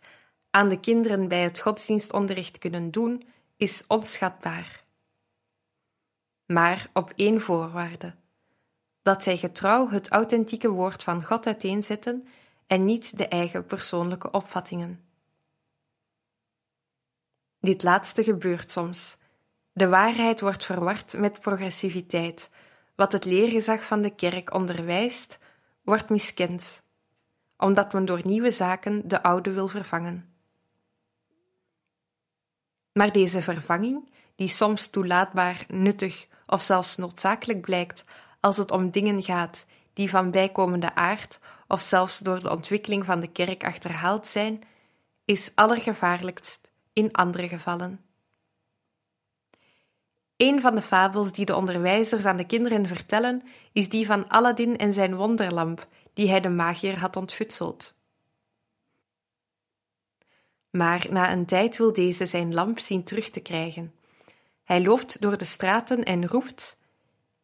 aan 0.50 0.68
de 0.68 0.80
kinderen 0.80 1.28
bij 1.28 1.42
het 1.42 1.60
godsdienstonderricht 1.60 2.58
kunnen 2.58 2.90
doen, 2.90 3.26
is 3.56 3.84
onschatbaar. 3.86 4.84
Maar 6.46 6.90
op 6.92 7.12
één 7.16 7.40
voorwaarde: 7.40 8.14
dat 9.02 9.22
zij 9.22 9.36
getrouw 9.36 9.88
het 9.88 10.08
authentieke 10.08 10.68
woord 10.68 11.02
van 11.02 11.24
God 11.24 11.46
uiteenzetten 11.46 12.28
en 12.66 12.84
niet 12.84 13.16
de 13.16 13.28
eigen 13.28 13.66
persoonlijke 13.66 14.30
opvattingen. 14.30 15.04
Dit 17.60 17.82
laatste 17.82 18.24
gebeurt 18.24 18.70
soms. 18.70 19.16
De 19.72 19.88
waarheid 19.88 20.40
wordt 20.40 20.64
verward 20.64 21.18
met 21.18 21.40
progressiviteit. 21.40 22.50
Wat 22.94 23.12
het 23.12 23.24
leergezag 23.24 23.84
van 23.84 24.02
de 24.02 24.14
kerk 24.14 24.54
onderwijst, 24.54 25.38
wordt 25.82 26.08
miskend, 26.08 26.82
omdat 27.56 27.92
men 27.92 28.04
door 28.04 28.20
nieuwe 28.24 28.50
zaken 28.50 29.08
de 29.08 29.22
oude 29.22 29.52
wil 29.52 29.68
vervangen. 29.68 30.34
Maar 32.92 33.12
deze 33.12 33.42
vervanging, 33.42 34.12
die 34.34 34.48
soms 34.48 34.88
toelaatbaar, 34.88 35.64
nuttig 35.68 36.26
of 36.46 36.62
zelfs 36.62 36.96
noodzakelijk 36.96 37.60
blijkt 37.60 38.04
als 38.40 38.56
het 38.56 38.70
om 38.70 38.90
dingen 38.90 39.22
gaat 39.22 39.66
die 39.92 40.10
van 40.10 40.30
bijkomende 40.30 40.94
aard 40.94 41.38
of 41.66 41.80
zelfs 41.80 42.18
door 42.18 42.40
de 42.40 42.50
ontwikkeling 42.50 43.04
van 43.04 43.20
de 43.20 43.32
kerk 43.32 43.64
achterhaald 43.64 44.26
zijn, 44.26 44.62
is 45.24 45.52
allergevaarlijkst 45.54 46.70
in 46.92 47.12
andere 47.12 47.48
gevallen. 47.48 48.00
Een 50.42 50.60
van 50.60 50.74
de 50.74 50.82
fabels 50.82 51.32
die 51.32 51.44
de 51.44 51.56
onderwijzers 51.56 52.24
aan 52.24 52.36
de 52.36 52.46
kinderen 52.46 52.86
vertellen, 52.86 53.42
is 53.72 53.88
die 53.88 54.06
van 54.06 54.28
Aladdin 54.28 54.76
en 54.76 54.92
zijn 54.92 55.14
wonderlamp, 55.14 55.86
die 56.12 56.28
hij 56.28 56.40
de 56.40 56.48
magier 56.48 56.98
had 56.98 57.16
ontfutseld. 57.16 57.94
Maar 60.70 61.06
na 61.10 61.32
een 61.32 61.46
tijd 61.46 61.76
wil 61.76 61.92
deze 61.92 62.26
zijn 62.26 62.54
lamp 62.54 62.78
zien 62.78 63.04
terug 63.04 63.30
te 63.30 63.40
krijgen. 63.40 63.94
Hij 64.64 64.82
loopt 64.82 65.20
door 65.20 65.36
de 65.36 65.44
straten 65.44 66.02
en 66.02 66.28
roept: 66.28 66.76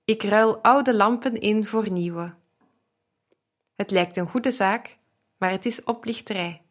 Ik 0.05 0.23
ruil 0.23 0.63
oude 0.63 0.95
lampen 0.95 1.41
in 1.41 1.67
voor 1.67 1.93
nieuwe. 1.93 2.35
Het 3.75 3.91
lijkt 3.91 4.17
een 4.17 4.29
goede 4.29 4.51
zaak, 4.51 4.97
maar 5.37 5.51
het 5.51 5.67
is 5.67 5.85
oplichterij. 5.85 6.63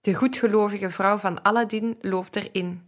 De 0.00 0.14
goedgelovige 0.14 0.90
vrouw 0.90 1.18
van 1.18 1.42
Aladdin 1.42 1.98
loopt 2.00 2.36
erin. 2.36 2.87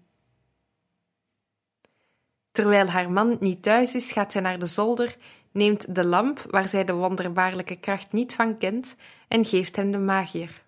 Terwijl 2.52 2.86
haar 2.86 3.10
man 3.10 3.36
niet 3.40 3.62
thuis 3.62 3.94
is, 3.94 4.12
gaat 4.12 4.32
zij 4.32 4.40
naar 4.40 4.58
de 4.58 4.66
zolder, 4.66 5.16
neemt 5.52 5.94
de 5.94 6.06
lamp 6.06 6.44
waar 6.50 6.68
zij 6.68 6.84
de 6.84 6.92
wonderbaarlijke 6.92 7.76
kracht 7.76 8.12
niet 8.12 8.34
van 8.34 8.58
kent 8.58 8.96
en 9.28 9.44
geeft 9.44 9.76
hem 9.76 9.90
de 9.90 9.98
magier. 9.98 10.62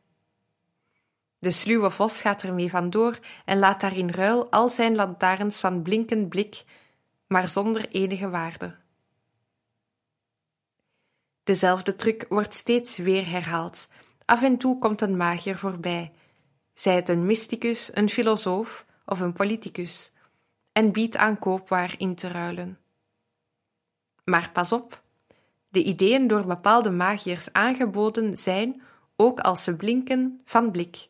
De 1.38 1.50
sluwe 1.50 1.90
vos 1.90 2.20
gaat 2.20 2.42
ermee 2.42 2.70
vandoor 2.70 3.18
en 3.44 3.58
laat 3.58 3.80
daar 3.80 3.96
in 3.96 4.10
ruil 4.10 4.50
al 4.50 4.68
zijn 4.68 4.94
lantaarns 4.94 5.60
van 5.60 5.82
blinkend 5.82 6.28
blik, 6.28 6.64
maar 7.26 7.48
zonder 7.48 7.88
enige 7.88 8.30
waarde. 8.30 8.74
Dezelfde 11.44 11.96
truc 11.96 12.26
wordt 12.28 12.54
steeds 12.54 12.98
weer 12.98 13.28
herhaald. 13.30 13.88
Af 14.24 14.42
en 14.42 14.56
toe 14.56 14.78
komt 14.78 15.00
een 15.00 15.16
magier 15.16 15.58
voorbij, 15.58 16.12
zij 16.74 16.94
het 16.94 17.08
een 17.08 17.26
mysticus, 17.26 17.90
een 17.94 18.08
filosoof 18.08 18.86
of 19.04 19.20
een 19.20 19.32
politicus, 19.32 20.11
en 20.72 20.92
biedt 20.92 21.16
aan 21.16 21.38
koopwaar 21.38 21.94
in 21.98 22.14
te 22.14 22.28
ruilen. 22.28 22.78
Maar 24.24 24.50
pas 24.52 24.72
op, 24.72 25.02
de 25.68 25.82
ideeën 25.84 26.26
door 26.26 26.46
bepaalde 26.46 26.90
magiërs 26.90 27.52
aangeboden 27.52 28.36
zijn, 28.36 28.82
ook 29.16 29.40
als 29.40 29.64
ze 29.64 29.76
blinken, 29.76 30.40
van 30.44 30.70
blik. 30.70 31.08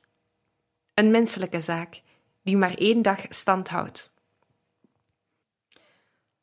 Een 0.95 1.11
menselijke 1.11 1.61
zaak, 1.61 2.03
die 2.43 2.57
maar 2.57 2.75
één 2.75 3.03
dag 3.03 3.27
stand 3.29 3.69
houdt. 3.69 4.13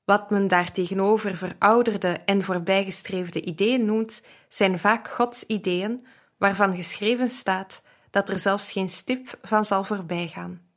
Wat 0.04 0.30
men 0.30 0.48
daartegenover 0.48 1.38
verouderde 1.38 2.12
en 2.26 2.44
voorbijgestreefde 2.44 3.42
ideeën 3.42 3.86
noemt, 3.86 4.22
zijn 4.48 4.80
vaak 4.80 5.08
Gods 5.08 5.44
ideeën, 5.44 6.06
waarvan 6.38 6.76
geschreven 6.76 7.28
staat 7.28 7.82
dat 8.10 8.30
er 8.30 8.40
zelfs 8.40 8.72
geen 8.72 8.90
stip 8.90 9.38
van 9.42 9.66
zal 9.66 9.84
voorbijgaan. 9.84 10.69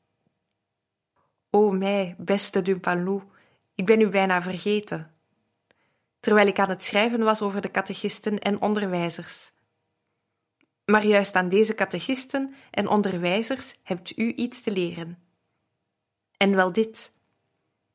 O 1.54 1.70
mij, 1.70 2.14
beste 2.18 2.62
Dumpalou, 2.62 3.22
ik 3.74 3.86
ben 3.86 4.00
u 4.00 4.08
bijna 4.08 4.42
vergeten. 4.42 5.10
Terwijl 6.20 6.46
ik 6.46 6.58
aan 6.58 6.68
het 6.68 6.84
schrijven 6.84 7.20
was 7.20 7.42
over 7.42 7.60
de 7.60 7.70
catechisten 7.70 8.38
en 8.38 8.60
onderwijzers. 8.60 9.52
Maar 10.84 11.06
juist 11.06 11.34
aan 11.34 11.48
deze 11.48 11.74
catechisten 11.74 12.54
en 12.70 12.88
onderwijzers 12.88 13.74
hebt 13.82 14.18
u 14.18 14.32
iets 14.34 14.62
te 14.62 14.70
leren. 14.70 15.18
En 16.36 16.54
wel 16.54 16.72
dit: 16.72 17.12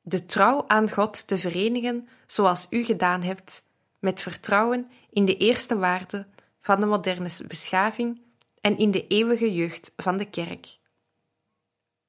de 0.01 0.25
trouw 0.25 0.63
aan 0.67 0.91
God 0.91 1.27
te 1.27 1.37
verenigen 1.37 2.07
zoals 2.25 2.67
u 2.69 2.83
gedaan 2.83 3.21
hebt, 3.21 3.63
met 3.99 4.21
vertrouwen 4.21 4.91
in 5.09 5.25
de 5.25 5.37
eerste 5.37 5.77
waarde 5.77 6.27
van 6.59 6.79
de 6.79 6.85
moderne 6.85 7.29
beschaving 7.47 8.21
en 8.61 8.77
in 8.77 8.91
de 8.91 9.07
eeuwige 9.07 9.53
jeugd 9.53 9.93
van 9.95 10.17
de 10.17 10.29
kerk. 10.29 10.76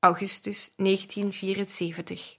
Augustus 0.01 0.71
1974 0.79 2.39